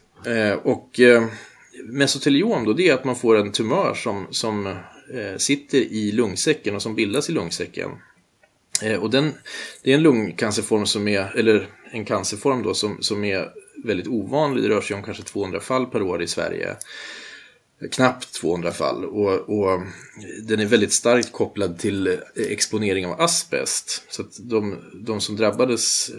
Och 0.62 1.00
mesoteliom 1.84 2.64
då, 2.64 2.72
det 2.72 2.88
är 2.88 2.94
att 2.94 3.04
man 3.04 3.16
får 3.16 3.36
en 3.36 3.52
tumör 3.52 3.94
som, 3.94 4.26
som 4.30 4.66
eh, 4.66 5.36
sitter 5.36 5.78
i 5.78 6.12
lungsäcken 6.12 6.74
och 6.74 6.82
som 6.82 6.94
bildas 6.94 7.30
i 7.30 7.32
lungsäcken. 7.32 7.90
Eh, 8.82 9.02
och 9.02 9.10
den, 9.10 9.32
det 9.82 9.90
är 9.90 9.94
en 9.94 10.02
lungcancerform 10.02 10.86
som 10.86 11.08
är, 11.08 11.36
eller 11.36 11.68
en 11.90 12.04
cancerform 12.04 12.62
då 12.62 12.74
som, 12.74 13.02
som 13.02 13.24
är 13.24 13.48
väldigt 13.84 14.06
ovanlig. 14.06 14.64
Det 14.64 14.68
rör 14.68 14.80
sig 14.80 14.96
om 14.96 15.02
kanske 15.02 15.22
200 15.22 15.60
fall 15.60 15.86
per 15.86 16.02
år 16.02 16.22
i 16.22 16.26
Sverige. 16.26 16.76
Knappt 17.90 18.32
200 18.32 18.72
fall. 18.72 19.04
Och, 19.04 19.32
och 19.32 19.80
den 20.42 20.60
är 20.60 20.66
väldigt 20.66 20.92
starkt 20.92 21.32
kopplad 21.32 21.78
till 21.78 22.06
eh, 22.06 22.14
exponering 22.34 23.06
av 23.06 23.20
asbest. 23.20 24.02
Så 24.08 24.22
att 24.22 24.38
de, 24.38 24.76
de 24.94 25.20
som 25.20 25.36
drabbades 25.36 26.10
eh, 26.10 26.16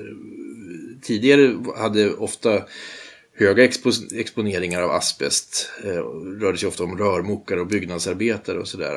tidigare 1.01 1.55
hade 1.77 2.13
ofta 2.13 2.63
höga 3.39 3.63
expo 3.63 3.89
exponeringar 4.15 4.81
av 4.81 4.91
asbest. 4.91 5.69
Eh, 5.83 6.03
rörde 6.41 6.57
sig 6.57 6.67
ofta 6.67 6.83
om 6.83 6.97
rörmokare 6.97 7.59
och 7.59 7.67
byggnadsarbetare 7.67 8.59
och 8.59 8.67
sådär. 8.67 8.95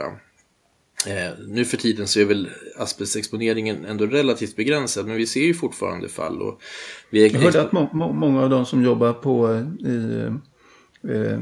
Eh, 1.07 1.39
nu 1.49 1.65
för 1.65 1.77
tiden 1.77 2.09
så 2.09 2.21
är 2.21 2.25
väl 2.25 2.49
asbestexponeringen 2.77 3.85
ändå 3.85 4.07
relativt 4.07 4.57
begränsad 4.57 5.07
men 5.07 5.17
vi 5.17 5.27
ser 5.27 5.41
ju 5.41 5.55
fortfarande 5.55 6.09
fall. 6.09 6.43
Och 6.43 6.61
vi 7.11 7.27
är... 7.27 7.33
Jag 7.33 7.41
hörde 7.41 7.63
att 7.63 7.73
må 7.73 8.13
många 8.13 8.43
av 8.43 8.51
de 8.51 8.67
som 8.67 8.85
jobbar 8.85 9.13
på 9.13 9.49
eh, 9.85 9.93
i 9.93 10.31
eh, 11.09 11.39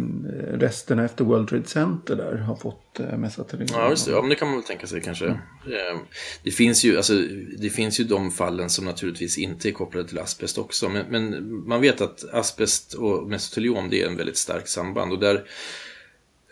resterna 0.58 1.04
efter 1.04 1.24
World 1.24 1.48
Trade 1.48 1.66
Center 1.66 2.16
där 2.16 2.36
har 2.36 2.56
fått 2.56 3.00
eh, 3.00 3.18
mesoteliom. 3.18 3.68
Ja, 3.72 3.90
just 3.90 4.06
det. 4.06 4.12
Ja, 4.12 4.20
men 4.20 4.30
det 4.30 4.36
kan 4.36 4.48
man 4.48 4.56
väl 4.56 4.66
tänka 4.66 4.86
sig 4.86 5.00
kanske. 5.00 5.24
Mm. 5.24 5.38
Eh, 5.66 6.00
det, 6.42 6.50
finns 6.50 6.84
ju, 6.84 6.96
alltså, 6.96 7.14
det 7.58 7.70
finns 7.70 8.00
ju 8.00 8.04
de 8.04 8.30
fallen 8.30 8.70
som 8.70 8.84
naturligtvis 8.84 9.38
inte 9.38 9.68
är 9.68 9.72
kopplade 9.72 10.08
till 10.08 10.18
asbest 10.18 10.58
också. 10.58 10.88
Men, 10.88 11.06
men 11.06 11.54
man 11.68 11.80
vet 11.80 12.00
att 12.00 12.24
asbest 12.32 12.94
och 12.94 13.28
mesoteliom 13.28 13.90
det 13.90 14.02
är 14.02 14.06
en 14.06 14.16
väldigt 14.16 14.36
starkt 14.36 14.68
samband. 14.68 15.12
Och 15.12 15.18
där 15.18 15.34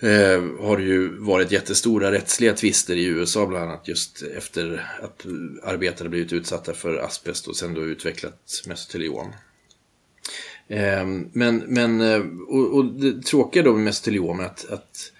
eh, 0.01 0.43
har 0.61 0.77
det 0.77 0.85
ju 0.85 1.19
varit 1.19 1.53
jättestora 1.53 2.13
rättsliga 2.13 2.55
tvister 2.55 2.97
i 2.97 3.05
USA 3.05 3.47
bland 3.47 3.65
annat 3.65 3.89
just 3.89 4.23
efter 4.23 4.87
att 5.03 5.27
arbetare 5.63 6.09
blivit 6.09 6.33
utsatta 6.33 6.75
för 6.75 6.99
asbest 6.99 7.47
och 7.47 7.57
sen 7.57 7.75
då 7.75 7.85
utvecklat 7.85 8.63
mesoteliom. 8.67 9.33
Ehm, 10.69 11.29
men, 11.33 11.59
men 11.59 12.01
eh, 12.01 12.23
och, 12.49 12.75
och 12.75 12.85
det 12.85 13.23
tråkiga 13.23 13.63
då 13.63 13.73
med 13.73 13.85
mesoteliom 13.85 14.41
är 14.41 14.45
att, 14.45 14.71
att 14.71 15.13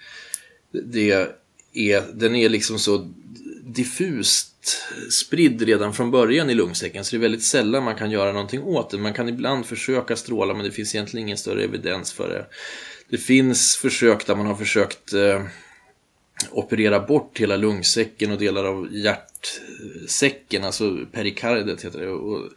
det 0.71 1.27
är, 1.73 2.03
den 2.13 2.35
är 2.35 2.49
liksom 2.49 2.79
så 2.79 3.11
diffust 3.63 4.55
spridd 5.11 5.61
redan 5.61 5.93
från 5.93 6.11
början 6.11 6.49
i 6.49 6.53
lungsäcken 6.53 7.05
så 7.05 7.15
det 7.15 7.17
är 7.17 7.21
väldigt 7.21 7.43
sällan 7.43 7.83
man 7.83 7.95
kan 7.95 8.11
göra 8.11 8.31
någonting 8.31 8.63
åt 8.63 8.89
den. 8.89 9.01
Man 9.01 9.13
kan 9.13 9.29
ibland 9.29 9.65
försöka 9.65 10.15
stråla 10.15 10.53
men 10.53 10.65
det 10.65 10.71
finns 10.71 10.95
egentligen 10.95 11.27
ingen 11.27 11.37
större 11.37 11.63
evidens 11.63 12.13
för 12.13 12.29
det. 12.29 12.45
Det 13.09 13.17
finns 13.17 13.75
försök 13.75 14.25
där 14.25 14.35
man 14.35 14.45
har 14.45 14.55
försökt 14.55 15.13
eh, 15.13 15.43
operera 16.51 16.99
bort 16.99 17.39
hela 17.39 17.57
lungsäcken 17.57 18.31
och 18.31 18.37
delar 18.37 18.63
av 18.63 18.87
hjärtsäcken, 18.91 20.63
alltså 20.63 21.05
perikardet 21.11 21.85
heter 21.85 21.99
det. 21.99 22.09
Och, 22.09 22.49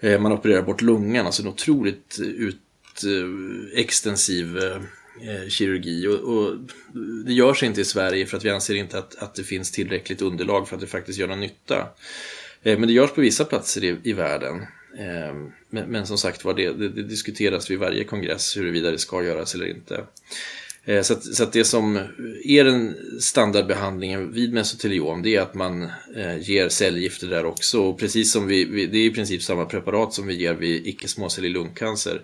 Eh, 0.00 0.20
man 0.20 0.32
opererar 0.32 0.62
bort 0.62 0.82
lungan, 0.82 1.26
alltså 1.26 1.42
en 1.42 1.48
otroligt 1.48 2.18
eh, 2.20 2.26
ut, 2.26 2.56
eh, 3.04 3.80
extensiv 3.80 4.58
kirurgi. 5.48 6.06
Och, 6.06 6.14
och, 6.14 6.56
det 7.26 7.32
görs 7.32 7.62
inte 7.62 7.80
i 7.80 7.84
Sverige 7.84 8.26
för 8.26 8.36
att 8.36 8.44
vi 8.44 8.50
anser 8.50 8.74
inte 8.74 8.98
att, 8.98 9.22
att 9.22 9.34
det 9.34 9.44
finns 9.44 9.70
tillräckligt 9.70 10.22
underlag 10.22 10.68
för 10.68 10.76
att 10.76 10.80
det 10.80 10.86
faktiskt 10.86 11.18
gör 11.18 11.28
någon 11.28 11.40
nytta. 11.40 11.88
Men 12.62 12.82
det 12.82 12.92
görs 12.92 13.10
på 13.10 13.20
vissa 13.20 13.44
platser 13.44 13.84
i, 13.84 13.96
i 14.02 14.12
världen. 14.12 14.66
Men, 15.70 15.86
men, 15.90 16.06
som 16.06 16.18
sagt 16.18 16.44
var, 16.44 16.54
det, 16.54 16.72
det, 16.72 16.88
det, 16.88 17.02
diskuteras 17.02 17.70
vid 17.70 17.78
varje 17.78 18.04
kongress 18.04 18.56
huruvida 18.56 18.90
det 18.90 18.98
ska 18.98 19.22
göras 19.22 19.54
eller 19.54 19.66
inte. 19.66 20.04
Eh, 20.90 21.02
så, 21.02 21.12
att, 21.12 21.24
så 21.24 21.42
att 21.42 21.52
det 21.52 21.64
som 21.64 21.96
är 22.44 22.64
den 22.64 22.96
standardbehandlingen 23.20 24.32
vid 24.32 24.52
mesoteliom 24.52 25.22
det 25.22 25.36
är 25.36 25.40
att 25.40 25.54
man 25.54 25.82
eh, 26.16 26.38
ger 26.40 26.68
cellgifter 26.68 27.26
där 27.26 27.44
också. 27.44 27.80
Och 27.80 27.98
precis 27.98 28.32
som 28.32 28.46
vi, 28.46 28.64
vi, 28.64 28.86
det 28.86 28.98
är 28.98 29.06
i 29.06 29.10
princip 29.10 29.42
samma 29.42 29.64
preparat 29.64 30.12
som 30.12 30.26
vi 30.26 30.34
ger 30.34 30.54
vid 30.54 30.86
icke-småcellig 30.86 31.50
lungcancer. 31.50 32.20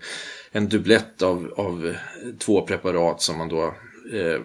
En 0.52 0.68
dubblett 0.68 1.22
av, 1.22 1.52
av 1.56 1.86
eh, 1.86 1.94
två 2.38 2.66
preparat 2.66 3.22
som 3.22 3.38
man 3.38 3.48
då 3.48 3.74
eh, 4.12 4.40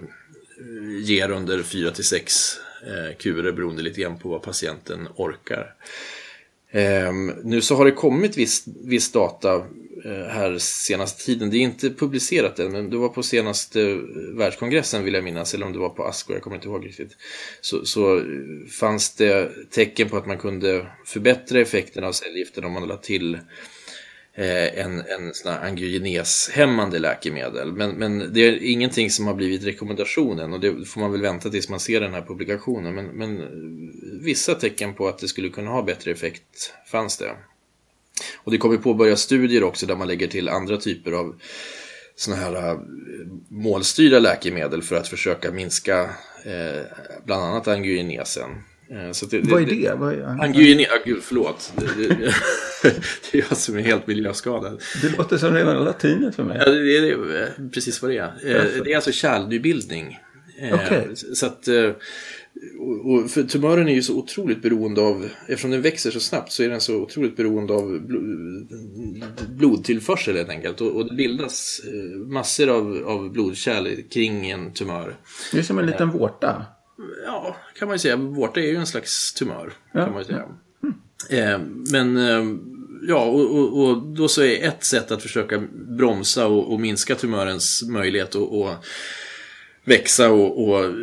ger 1.03 1.31
under 1.31 1.63
4 1.63 1.91
till 1.91 2.05
6 2.05 2.34
eh, 2.88 3.17
kurer 3.17 3.51
beroende 3.51 3.81
lite 3.81 4.01
grann 4.01 4.19
på 4.19 4.29
vad 4.29 4.41
patienten 4.41 5.07
orkar. 5.15 5.73
Ehm, 6.71 7.34
nu 7.43 7.62
så 7.62 7.75
har 7.75 7.86
det 7.86 7.91
kommit 7.91 8.38
viss, 8.38 8.63
viss 8.84 9.12
data 9.12 9.55
eh, 10.05 10.27
här 10.29 10.57
senaste 10.57 11.25
tiden. 11.25 11.49
Det 11.49 11.57
är 11.57 11.62
inte 11.62 11.89
publicerat 11.89 12.60
än, 12.60 12.71
men 12.71 12.89
det 12.89 12.97
var 12.97 13.10
på 13.10 13.23
senaste 13.23 13.81
eh, 13.81 13.97
världskongressen 14.38 15.03
vill 15.03 15.13
jag 15.13 15.23
minnas, 15.23 15.53
eller 15.53 15.65
om 15.65 15.73
det 15.73 15.79
var 15.79 15.89
på 15.89 16.03
Asko, 16.03 16.34
jag 16.34 16.41
kommer 16.41 16.55
inte 16.55 16.67
ihåg 16.67 16.86
riktigt. 16.86 17.17
Så, 17.62 17.86
så 17.86 18.17
eh, 18.17 18.23
fanns 18.79 19.15
det 19.15 19.51
tecken 19.69 20.10
på 20.10 20.17
att 20.17 20.27
man 20.27 20.38
kunde 20.38 20.88
förbättra 21.05 21.60
effekten 21.60 22.03
av 22.03 22.12
cellgiften 22.12 22.63
om 22.63 22.71
man 22.71 22.88
lade 22.88 23.03
till 23.03 23.36
Eh, 23.36 23.81
Eh, 24.34 24.80
en, 24.80 25.00
en 25.00 25.34
sån 25.34 25.52
här 25.52 25.67
angiogeneshämmande 25.67 27.00
läkemedel. 27.00 27.72
Men, 27.72 27.91
men 27.91 28.34
det 28.34 28.39
är 28.39 28.63
ingenting 28.63 29.12
som 29.12 29.28
har 29.28 29.34
blivit 29.34 29.63
rekommendationen 29.63 30.54
och 30.54 30.60
det 30.60 30.86
får 30.86 31.02
man 31.02 31.12
väl 31.12 31.22
vänta 31.22 31.50
tills 31.50 31.70
man 31.70 31.80
ser 31.80 32.02
den 32.02 32.13
här 32.13 32.22
publikationen. 32.22 32.96
Men, 32.96 33.06
men 33.06 33.41
vissa 34.24 34.56
tecken 34.56 34.94
på 34.94 35.08
att 35.08 35.20
det 35.20 35.28
skulle 35.28 35.50
kunna 35.50 35.72
ha 35.72 35.82
bättre 35.82 36.12
effekt 36.12 36.74
fanns 36.91 37.17
det. 37.17 37.36
Och 38.38 38.52
det 38.52 38.58
kommer 38.58 38.78
påbörja 38.78 39.15
studier 39.15 39.63
också 39.63 39.86
där 39.86 39.96
man 39.96 40.08
lägger 40.08 40.28
till 40.28 40.50
andra 40.50 40.78
typer 40.78 41.12
av 41.12 41.36
sådana 42.15 42.41
här 42.41 42.72
eh, 42.72 42.80
målstyrda 43.48 44.20
läkemedel 44.20 44.82
för 44.82 44.96
att 44.96 45.08
försöka 45.08 45.52
minska 45.52 46.10
eh, 46.46 46.82
bland 47.26 47.44
annat 47.44 47.67
angiogenesen. 47.67 48.63
Eh, 48.91 49.30
det, 49.30 49.39
Vad 49.39 49.62
är 49.62 49.65
det? 49.65 49.93
Vad 49.97 50.13
är... 50.13 50.23
Angiogen... 50.23 50.86
Ah, 50.89 51.04
gud, 51.06 51.23
förlåt. 51.23 51.73
Det, 51.75 52.08
det, 52.08 52.15
det, 53.32 53.38
är 53.38 53.45
jag 53.49 53.58
som 53.58 53.77
är 53.77 53.82
helt 53.82 54.08
miljöskadad. 54.08 54.82
Det 55.01 55.17
låter 55.17 55.38
som 55.38 55.54
rena 55.54 55.73
latinet 55.73 56.36
för 56.36 56.43
mig. 56.43 56.58
Ja, 56.65 56.71
det, 56.71 56.97
är 56.97 57.41
eh, 57.41 57.69
precis 57.73 58.01
vad 58.01 58.12
det 58.12 58.17
är. 58.17 58.25
Eh, 58.25 58.84
det 58.84 58.91
är 58.91 58.95
alltså 58.95 59.12
kärlnybildning. 59.12 60.19
Okay. 60.73 61.15
Så 61.15 61.45
att, 61.45 61.67
och 63.04 63.32
för 63.32 63.43
tumören 63.43 63.88
är 63.88 63.93
ju 63.93 64.01
så 64.01 64.17
otroligt 64.17 64.62
beroende 64.62 65.01
av, 65.01 65.30
eftersom 65.47 65.71
den 65.71 65.82
växer 65.82 66.12
så 66.12 66.19
snabbt 66.19 66.51
så 66.51 66.63
är 66.63 66.69
den 66.69 66.82
så 66.82 66.95
otroligt 66.95 67.38
beroende 67.38 67.73
av 67.73 68.01
blodtillförsel 69.49 70.36
helt 70.36 70.49
enkelt. 70.49 70.82
Och, 70.82 71.06
det 71.06 71.15
bildas 71.15 71.82
massor 72.27 72.69
av, 72.69 73.04
av 73.06 73.32
blodkärl 73.32 74.01
kring 74.10 74.49
en 74.49 74.73
tumör. 74.73 75.15
Det 75.51 75.60
är 75.60 75.63
som 75.63 75.80
en 75.80 75.86
liten 75.86 76.10
vårta 76.10 76.65
ja, 77.43 77.56
kan 77.80 77.88
man 77.88 77.95
ju 77.95 77.99
säga. 77.99 78.15
Vårta 78.15 78.60
är 78.60 78.67
ju 78.67 78.75
en 78.75 78.88
slags 78.88 79.34
tumör. 79.34 79.73
Ja. 79.91 80.06
Kan 80.06 80.13
man 80.13 80.25
säga. 80.25 80.45
Mm. 80.84 80.95
Eh, 81.30 81.67
men 81.91 82.17
eh, 82.17 82.58
ja, 83.08 83.25
och, 83.25 83.56
och, 83.56 83.84
och, 83.84 84.04
då 84.04 84.27
så 84.27 84.41
är 84.43 84.67
ett 84.67 84.84
sätt 84.84 85.12
att 85.12 85.21
försöka 85.21 85.63
bromsa 85.97 86.47
och, 86.47 86.73
och 86.73 86.80
minska 86.80 87.15
tumörens 87.15 87.84
möjlighet 87.84 88.36
att 88.36 88.86
växa 89.84 90.30
och, 90.30 90.69
och, 90.69 90.93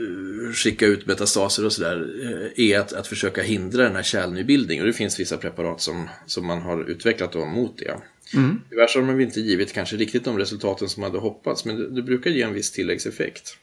skicka 0.54 0.86
ut 0.86 1.06
metastaser 1.06 1.66
och 1.66 1.72
sådär 1.72 2.08
eh, 2.22 2.64
är 2.64 2.78
att, 2.78 2.92
att 2.92 3.06
försöka 3.06 3.42
hindra 3.42 3.82
den 3.82 3.96
här 3.96 4.02
kärlnybildningen. 4.02 4.84
Och 4.84 4.86
det 4.86 4.96
finns 4.96 5.20
vissa 5.20 5.36
preparat 5.36 5.80
som, 5.80 6.08
som 6.26 6.46
man 6.46 6.62
har 6.62 6.90
utvecklat 6.90 7.32
då 7.32 7.46
mot 7.46 7.78
det. 7.78 7.96
Mm. 8.34 8.60
Tyvärr 8.70 8.86
så 8.86 9.00
har 9.00 9.06
de 9.06 9.20
inte 9.20 9.40
givit 9.40 9.72
kanske 9.72 9.96
riktigt 9.96 10.24
de 10.24 10.38
resultaten 10.38 10.88
som 10.88 11.00
man 11.00 11.10
hade 11.10 11.22
hoppats 11.22 11.64
men 11.64 11.76
det, 11.76 11.90
det 11.90 12.02
brukar 12.02 12.30
ge 12.30 12.42
en 12.42 12.54
viss 12.54 12.72
tilläggseffekt. 12.72 13.56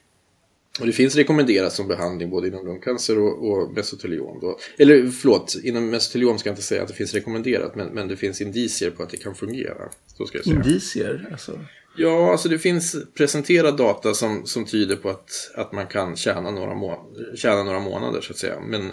Och 0.80 0.86
det 0.86 0.92
finns 0.92 1.16
rekommenderat 1.16 1.72
som 1.72 1.88
behandling 1.88 2.30
både 2.30 2.48
inom 2.48 2.66
lungcancer 2.66 3.18
och, 3.18 3.50
och 3.50 3.72
mesoteliom. 3.72 4.38
Då. 4.40 4.58
Eller 4.78 5.06
förlåt, 5.10 5.56
inom 5.62 5.90
mesoteliom 5.90 6.38
ska 6.38 6.48
jag 6.48 6.52
inte 6.52 6.62
säga 6.62 6.82
att 6.82 6.88
det 6.88 6.94
finns 6.94 7.14
rekommenderat, 7.14 7.76
men, 7.76 7.88
men 7.88 8.08
det 8.08 8.16
finns 8.16 8.40
indicier 8.40 8.90
på 8.90 9.02
att 9.02 9.10
det 9.10 9.16
kan 9.16 9.34
fungera. 9.34 9.88
Så 10.16 10.26
ska 10.26 10.38
jag 10.38 10.44
säga. 10.44 10.56
Indicier? 10.56 11.28
Alltså. 11.32 11.60
Ja, 11.96 12.32
alltså 12.32 12.48
det 12.48 12.58
finns 12.58 12.96
presenterad 13.14 13.76
data 13.76 14.14
som, 14.14 14.46
som 14.46 14.64
tyder 14.64 14.96
på 14.96 15.10
att, 15.10 15.30
att 15.54 15.72
man 15.72 15.86
kan 15.86 16.16
tjäna 16.16 16.50
några, 16.50 16.74
må 16.74 17.10
tjäna 17.34 17.62
några 17.62 17.80
månader 17.80 18.20
så 18.20 18.32
att 18.32 18.38
säga. 18.38 18.60
Men 18.60 18.86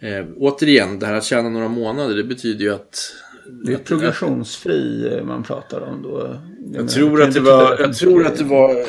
eh, 0.00 0.26
återigen, 0.36 0.98
det 0.98 1.06
här 1.06 1.14
att 1.14 1.24
tjäna 1.24 1.48
några 1.48 1.68
månader, 1.68 2.16
det 2.16 2.24
betyder 2.24 2.64
ju 2.64 2.74
att 2.74 3.12
det 3.64 3.72
är 3.72 3.78
progressionsfri 3.78 5.20
man 5.24 5.42
pratar 5.42 5.80
om 5.80 6.02
då. 6.02 6.40
Jag, 6.72 6.82
jag 6.82 6.90
tror, 6.90 7.22
att 7.22 7.34
det 7.34 7.40
var, 7.40 7.78
jag 7.78 7.96
tror 7.96 8.26
att 8.26 8.38
det 8.38 8.44
var 8.44 8.86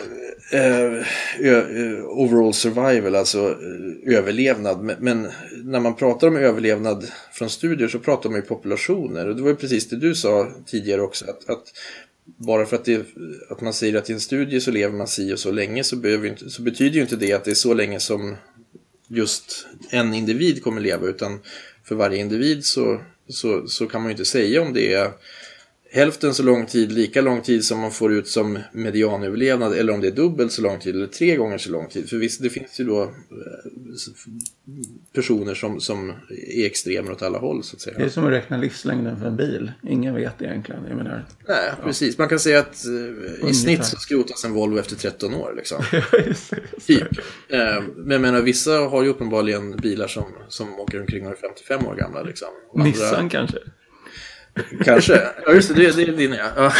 eh, 0.52 2.06
overall 2.06 2.54
survival, 2.54 3.16
alltså 3.16 3.50
eh, 3.50 4.18
överlevnad. 4.18 4.84
Men, 4.84 4.96
men, 5.00 5.32
när 5.64 5.80
man 5.80 5.96
pratar 5.96 6.28
om 6.28 6.36
överlevnad 6.36 7.12
från 7.32 7.50
studier 7.50 7.88
så 7.88 8.00
pratar 8.00 8.30
man 8.30 8.40
ju 8.40 8.46
populationer. 8.46 9.28
Och 9.28 9.36
det 9.36 9.42
var 9.42 9.50
ju 9.50 9.56
precis 9.56 9.90
det 9.90 9.96
du 9.96 10.16
sa 10.16 10.52
tidigare 10.66 11.02
också. 11.02 11.26
Att, 11.26 11.50
att 11.50 11.64
bara 12.26 12.66
för 12.66 12.76
att, 12.76 12.86
det, 12.86 13.06
att 13.50 13.62
man 13.62 13.74
säger 13.74 13.98
att 13.98 14.10
i 14.10 14.14
en 14.14 14.20
studie 14.20 14.60
så 14.60 14.72
lever 14.72 14.98
man 14.98 15.08
si 15.08 15.34
och 15.34 15.40
så 15.40 15.52
länge 15.52 15.84
så, 15.84 16.26
inte, 16.26 16.50
så 16.50 16.62
betyder 16.62 16.96
ju 16.96 17.02
inte 17.02 17.16
det 17.16 17.34
att 17.34 17.44
det 17.44 17.52
är 17.52 17.56
så 17.56 17.74
länge 17.74 18.00
som 18.00 18.36
just 19.08 19.68
en 19.90 20.14
individ 20.14 20.64
kommer 20.64 20.82
leva. 20.82 21.08
Utan 21.08 21.40
för 21.84 21.96
varje 21.96 22.20
individ 22.20 22.66
så, 22.66 23.02
så, 23.30 23.68
så 23.68 23.88
kan 23.88 24.02
man 24.02 24.10
ju 24.10 24.14
inte 24.14 24.26
säga 24.26 24.62
om 24.62 24.74
det 24.74 24.94
är 24.94 25.12
hälften 25.92 26.34
så 26.34 26.44
lång 26.44 26.66
tid, 26.66 26.92
lika 26.92 27.22
lång 27.22 27.42
tid 27.42 27.66
som 27.66 27.80
man 27.80 27.92
får 27.92 28.14
ut 28.14 28.28
som 28.28 28.60
medianöverlevnad 28.72 29.74
eller 29.74 29.94
om 29.94 30.02
det 30.02 30.08
är 30.08 30.12
dubbelt 30.12 30.52
så 30.52 30.62
lång 30.62 30.80
tid 30.80 30.96
eller 30.96 31.08
tre 31.08 31.36
gånger 31.36 31.58
så 31.58 31.72
lång 31.72 31.88
tid. 31.88 32.10
För 32.10 32.18
visst, 32.18 32.42
det 32.42 32.50
finns 32.50 32.80
ju 32.80 32.84
då 32.84 33.04
eh, 33.04 33.10
personer 35.14 35.56
som, 35.56 35.80
som 35.80 36.10
är 36.30 36.66
extremer 36.66 37.12
åt 37.12 37.22
alla 37.22 37.38
håll 37.38 37.64
så 37.64 37.76
att 37.76 37.82
säga. 37.82 37.98
Det 37.98 38.04
är 38.04 38.10
som 38.10 38.26
att 38.26 38.32
räkna 38.32 38.58
livslängden 38.58 39.20
för 39.20 39.26
en 39.26 39.36
bil. 39.36 39.72
Ingen 39.84 40.16
vet 40.16 40.42
egentligen. 40.42 40.82
Jag 40.88 40.98
menar, 40.98 41.26
Nej, 41.48 41.58
ja. 41.70 41.84
precis. 41.84 42.18
Man 42.18 42.30
kan 42.30 42.40
säga 42.40 42.60
att 42.60 42.84
uh, 42.88 43.50
i 43.50 43.54
snitt 43.54 43.86
så 43.86 43.98
skrotas 43.98 44.46
en 44.46 44.54
Volvo 44.54 44.80
efter 44.80 44.96
13 44.96 45.34
år. 45.34 45.54
Liksom. 45.58 45.84
typ. 46.88 47.18
Uh, 47.54 47.84
men 47.96 48.12
jag 48.12 48.22
menar, 48.22 48.42
vissa 48.42 48.72
har 48.72 49.04
ju 49.04 49.10
uppenbarligen 49.10 49.78
bilar 49.78 50.08
som, 50.08 50.26
som 50.48 50.80
åker 50.80 51.02
omkring 51.02 51.26
och 51.26 51.32
är 51.32 51.36
55 51.36 51.88
år 51.88 51.96
gamla. 51.96 52.22
Liksom. 52.22 52.48
Andra... 52.74 52.88
Nissan 52.88 53.30
kanske? 53.30 53.58
Kanske. 54.84 55.22
Ja, 55.46 55.54
just 55.54 55.76
det. 55.76 55.92
Det, 55.92 56.02
är 56.02 56.12
din 56.12 56.34
ja. 56.34 56.46
ja. 56.56 56.72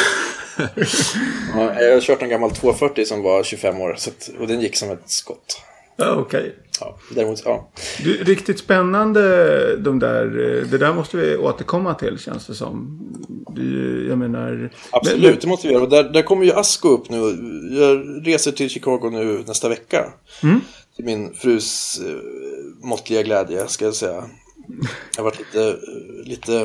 ja. 1.56 1.82
Jag 1.82 1.94
har 1.94 2.02
kört 2.02 2.22
en 2.22 2.30
gammal 2.30 2.52
240 2.52 3.06
som 3.06 3.22
var 3.22 3.44
25 3.44 3.82
år. 3.82 3.96
Så 3.98 4.10
att, 4.10 4.30
och 4.40 4.48
den 4.48 4.62
gick 4.62 4.76
som 4.76 4.92
ett 4.92 5.10
skott. 5.10 5.62
Ja, 5.98 6.16
okej. 6.16 6.40
Okay. 6.40 6.52
Ja, 6.80 6.98
däremot, 7.16 7.42
ja. 7.46 7.70
Du, 8.04 8.24
riktigt 8.24 8.60
spännande 8.60 9.22
de 9.78 10.00
där. 10.00 10.26
Det 10.72 10.78
där 10.78 10.94
måste 10.94 11.18
vi 11.18 11.38
återkomma 11.38 11.94
till 11.94 12.20
känns 12.20 12.48
det 12.48 12.56
som. 12.56 13.00
Du, 13.56 14.08
jag 14.10 14.18
menar. 14.18 14.70
Absolut, 14.92 15.24
men, 15.24 15.40
det 15.42 15.48
måste 15.48 15.68
vi 15.68 15.74
göra. 15.74 15.84
Och 15.84 15.90
där, 15.90 16.04
där 16.04 16.22
kommer 16.22 16.46
ju 16.46 16.54
Asko 16.54 16.90
upp 16.90 17.10
nu. 17.10 17.18
Jag 17.80 18.28
reser 18.28 18.52
till 18.52 18.70
Chicago 18.70 19.10
nu 19.12 19.44
nästa 19.48 19.70
vecka. 19.70 20.14
Mm. 20.44 20.62
Till 20.96 21.06
min 21.06 21.34
frus 21.34 22.00
eh, 22.06 22.88
måttliga 22.88 23.24
glädje, 23.24 23.68
ska 23.68 23.86
jag 23.86 23.96
säga. 23.96 24.24
Det 24.68 25.18
har 25.18 25.24
varit 25.24 25.40
lite, 25.40 25.78
lite 26.24 26.56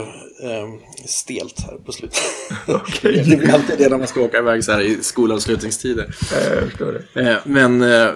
eh, 0.43 0.69
stelt 1.07 1.61
här 1.61 1.77
på 1.87 1.93
slutet. 1.93 2.19
Okay. 2.67 3.23
det 3.23 3.37
blir 3.37 3.55
alltid 3.55 3.79
det 3.79 3.89
när 3.89 3.99
man 3.99 4.07
ska 4.07 4.21
åka 4.21 4.39
iväg 4.39 4.65
så 4.65 4.73
här 4.73 4.81
i 4.81 5.03
skolavslutningstider. 5.03 6.15
Jag 6.31 6.69
förstår 6.69 7.05
det. 7.13 7.31
Eh, 7.31 7.37
men, 7.45 7.83
eh, 7.83 8.11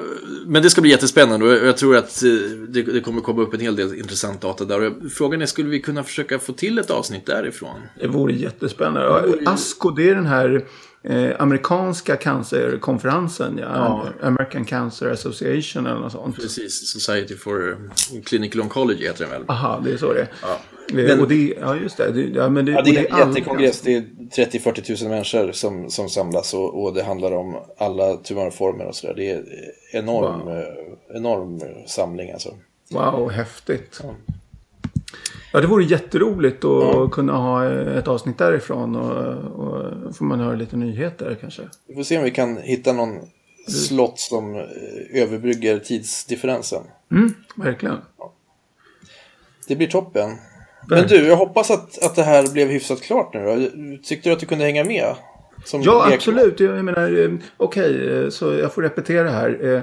men 0.47 0.63
det 0.63 0.71
ska 0.71 0.81
bli 0.81 0.91
jättespännande 0.91 1.47
och 1.47 1.67
jag 1.67 1.77
tror 1.77 1.97
att 1.97 2.23
eh, 2.23 2.31
det, 2.69 2.83
det, 2.83 3.01
kommer 3.01 3.21
komma 3.21 3.43
upp 3.43 3.55
en 3.55 3.61
hel 3.61 3.77
del 3.77 3.95
intressant 3.95 4.41
data 4.41 4.65
där. 4.65 4.81
Och 4.81 4.93
frågan 5.13 5.43
är, 5.43 5.47
skulle 5.47 5.69
vi 5.69 5.81
kunna 5.81 6.05
försöka 6.05 6.39
få 6.39 6.53
till 6.53 6.79
ett 6.79 6.91
avsnitt 6.91 7.27
därifrån? 7.27 7.81
Det 8.01 8.07
vore 8.07 8.33
jättespännande. 8.33 9.39
ASCO, 9.47 9.91
det 9.91 10.11
är 10.11 10.15
den 10.15 10.27
här 10.27 10.65
eh, 11.07 11.31
amerikanska 11.39 12.17
cancerkonferensen. 12.17 13.59
Ja, 13.59 13.67
ja. 14.21 14.27
American 14.27 14.65
Cancer 14.65 15.11
Association 15.11 15.87
eller 15.87 16.01
något 16.01 16.13
sånt. 16.13 16.37
Precis, 16.37 16.89
Society 16.89 17.37
for 17.37 17.91
Clinical 18.25 18.61
Oncology 18.61 19.07
heter 19.07 19.25
den 19.25 19.31
väl. 19.31 19.45
Aha, 19.49 19.81
det 19.85 19.93
är 19.93 19.97
så 19.97 20.13
det 20.13 20.21
är. 20.21 20.29
Ja. 20.43 20.59
Men, 20.93 21.21
och 21.21 21.29
det, 21.29 21.55
ja, 21.61 21.77
just 21.77 21.97
det. 21.97 22.13
det 22.13 22.21
ja, 22.21 22.49
men 22.49 22.65
det, 22.65 22.73
ja, 22.73 22.83
det 22.83 22.97
är 22.97 23.13
en 23.13 23.29
jättekongress. 23.29 23.81
Det 23.81 23.97
är 23.97 24.01
30-40 24.37 24.81
tusen 24.81 25.09
människor 25.09 25.53
som, 25.53 25.91
som 25.91 26.09
samlas 26.09 26.55
och, 26.55 26.83
och 26.83 26.95
det 26.95 27.03
handlar 27.03 27.33
om 27.33 27.57
alla 27.79 28.17
tumörformer 28.17 28.87
och 28.87 28.97
sådär. 28.97 29.15
Det 29.15 29.31
är 29.31 29.45
enorm, 29.93 30.41
wow. 30.41 30.59
Eh, 30.59 31.17
enorm 31.17 31.61
samling 31.87 32.31
alltså. 32.31 32.55
Wow, 32.91 33.31
häftigt. 33.31 34.01
Ja. 34.03 34.15
Ja, 35.53 35.61
det 35.61 35.67
vore 35.67 35.85
jätteroligt 35.85 36.65
att 36.65 36.83
ja. 36.95 37.09
kunna 37.09 37.33
ha 37.33 37.65
ett 37.71 38.09
avsnitt 38.09 38.39
därifrån 38.39 38.97
och, 38.97 39.35
och 39.67 40.17
får 40.17 40.25
man 40.25 40.41
höra 40.41 40.55
lite 40.57 40.77
nyheter 40.77 41.37
kanske. 41.41 41.63
Vi 41.89 41.95
får 41.95 42.03
se 42.03 42.19
om 42.19 42.25
vi 42.25 42.31
kan 42.31 42.57
hitta 42.57 42.93
någon 42.93 43.21
slott 43.69 44.19
som 44.19 44.55
eh, 44.55 45.23
överbrygger 45.23 45.79
tidsdifferensen. 45.79 46.83
Mm, 47.13 47.35
verkligen. 47.57 47.97
Ja. 48.19 48.33
Det 49.69 49.77
blir 49.77 49.87
toppen. 49.87 50.31
Men 50.89 51.07
du, 51.07 51.27
jag 51.27 51.37
hoppas 51.37 51.71
att, 51.71 52.05
att 52.05 52.15
det 52.17 52.23
här 52.23 52.53
blev 52.53 52.69
hyfsat 52.69 53.03
klart 53.03 53.35
nu 53.35 53.45
då. 53.45 53.57
Tyckte 54.05 54.29
du 54.29 54.33
att 54.33 54.41
du 54.41 54.47
kunde 54.47 54.65
hänga 54.65 54.85
med? 54.85 55.15
Ja, 55.73 56.07
lek- 56.09 56.15
absolut. 56.15 56.61
Jag 56.61 56.85
menar, 56.85 57.25
eh, 57.25 57.31
okej, 57.57 58.19
eh, 58.23 58.29
så 58.29 58.53
jag 58.53 58.73
får 58.73 58.83
repetera 58.83 59.31
här. 59.31 59.83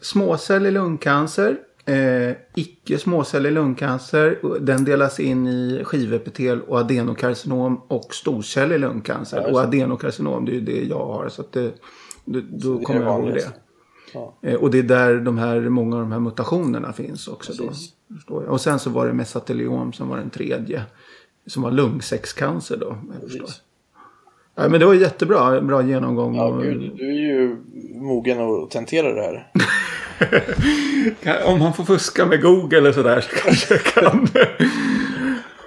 Småcellig 0.00 0.72
lungcancer, 0.72 1.56
eh, 1.88 2.36
icke 2.54 2.98
småcellig 2.98 3.52
lungcancer. 3.52 4.38
Den 4.60 4.84
delas 4.84 5.20
in 5.20 5.46
i 5.46 5.80
skivepitel 5.84 6.62
och 6.62 6.78
adenokarcinom 6.78 7.80
och 7.88 8.14
storcellig 8.14 8.80
lungcancer. 8.80 9.40
Ja, 9.46 9.52
och 9.52 9.60
adenokarcinom, 9.60 10.44
det 10.44 10.52
är 10.52 10.54
ju 10.54 10.60
det 10.60 10.84
jag 10.84 11.06
har. 11.06 11.28
Så 11.28 11.42
att 11.42 11.52
det, 11.52 11.72
det, 12.24 12.40
då 12.40 12.78
det 12.78 12.84
kommer 12.84 13.00
jag 13.02 13.20
ihåg 13.24 13.34
det. 13.34 13.52
Ja. 14.14 14.34
Eh, 14.42 14.54
Och 14.54 14.70
det 14.70 14.78
är 14.78 14.82
där 14.82 15.14
de 15.20 15.38
här, 15.38 15.60
många 15.60 15.96
av 15.96 16.02
de 16.02 16.12
här 16.12 16.20
mutationerna 16.20 16.92
finns 16.92 17.28
också. 17.28 17.52
Då, 17.52 17.68
Precis. 17.68 17.92
jag. 18.28 18.42
Och 18.42 18.60
sen 18.60 18.78
så 18.78 18.90
var 18.90 19.06
det 19.06 19.12
mesoteliom 19.12 19.92
som 19.92 20.08
var 20.08 20.16
den 20.16 20.30
tredje. 20.30 20.82
Som 21.46 21.62
var 21.62 21.70
lungsäckscancer 21.70 22.76
då. 22.76 22.96
Jag. 23.28 23.46
Ja, 24.54 24.68
men 24.68 24.80
det 24.80 24.86
var 24.86 24.94
jättebra 24.94 25.60
bra 25.60 25.82
genomgång. 25.82 26.36
Ja, 26.36 26.44
och, 26.44 26.62
gud, 26.62 26.92
du 26.96 27.08
är 27.08 27.12
ju 27.12 27.56
mogen 27.94 28.38
att 28.40 28.70
tentera 28.70 29.14
det 29.14 29.20
här. 29.20 29.52
Om 31.44 31.58
man 31.58 31.74
får 31.74 31.84
fuska 31.84 32.26
med 32.26 32.42
Google 32.42 32.78
eller 32.78 32.92
sådär 32.92 33.20
så 33.20 33.28
kanske 33.36 33.74
jag 33.74 33.84
kan. 33.84 34.28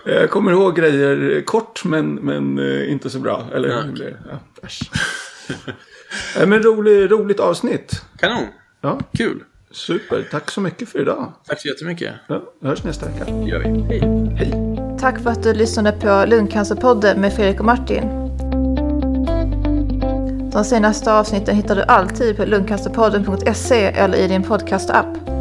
jag 0.06 0.30
kommer 0.30 0.52
ihåg 0.52 0.76
grejer 0.76 1.42
kort 1.46 1.86
men, 1.86 2.16
men 2.16 2.60
eh, 2.60 2.92
inte 2.92 3.10
så 3.10 3.20
bra. 3.20 3.44
Eller 3.54 3.70
Ja. 3.70 3.82
hur 3.82 3.92
blir 3.92 4.06
det? 4.06 4.18
Ja, 6.40 6.46
men 6.46 6.64
rolig, 6.64 7.12
roligt 7.12 7.40
avsnitt. 7.40 8.02
Kanon! 8.20 8.48
Ja, 8.82 9.00
Kul! 9.18 9.44
super. 9.72 10.28
Tack 10.32 10.52
så 10.52 10.62
mycket 10.62 10.90
för 10.90 11.00
idag. 11.02 11.34
Tack 11.48 11.62
så 11.62 11.68
jättemycket. 11.68 12.14
Ja, 12.28 12.44
vi 12.62 12.68
hörs 12.68 12.84
nästa 12.84 13.06
vecka. 13.06 13.26
Det 13.26 13.50
gör 13.50 13.60
vi. 13.60 13.82
Hej! 13.82 14.00
Hej. 14.38 14.54
Tack 15.00 15.24
för 15.24 15.30
att 15.30 15.44
du 15.44 15.54
lyssnade 15.54 15.92
på 15.92 16.26
Lungcancerpodden 16.28 17.22
med 17.22 17.34
Fredrik 17.34 17.60
och 17.60 17.66
Martin. 17.66 18.04
De 20.52 20.64
senaste 20.64 21.14
avsnitten 21.14 21.56
hittar 21.56 21.76
du 21.76 21.84
alltid 21.84 22.38
på 22.38 22.46
lungcancerpodden.se 22.46 23.86
eller 23.86 24.18
i 24.18 24.28
din 24.28 24.44
podcastapp. 24.44 25.41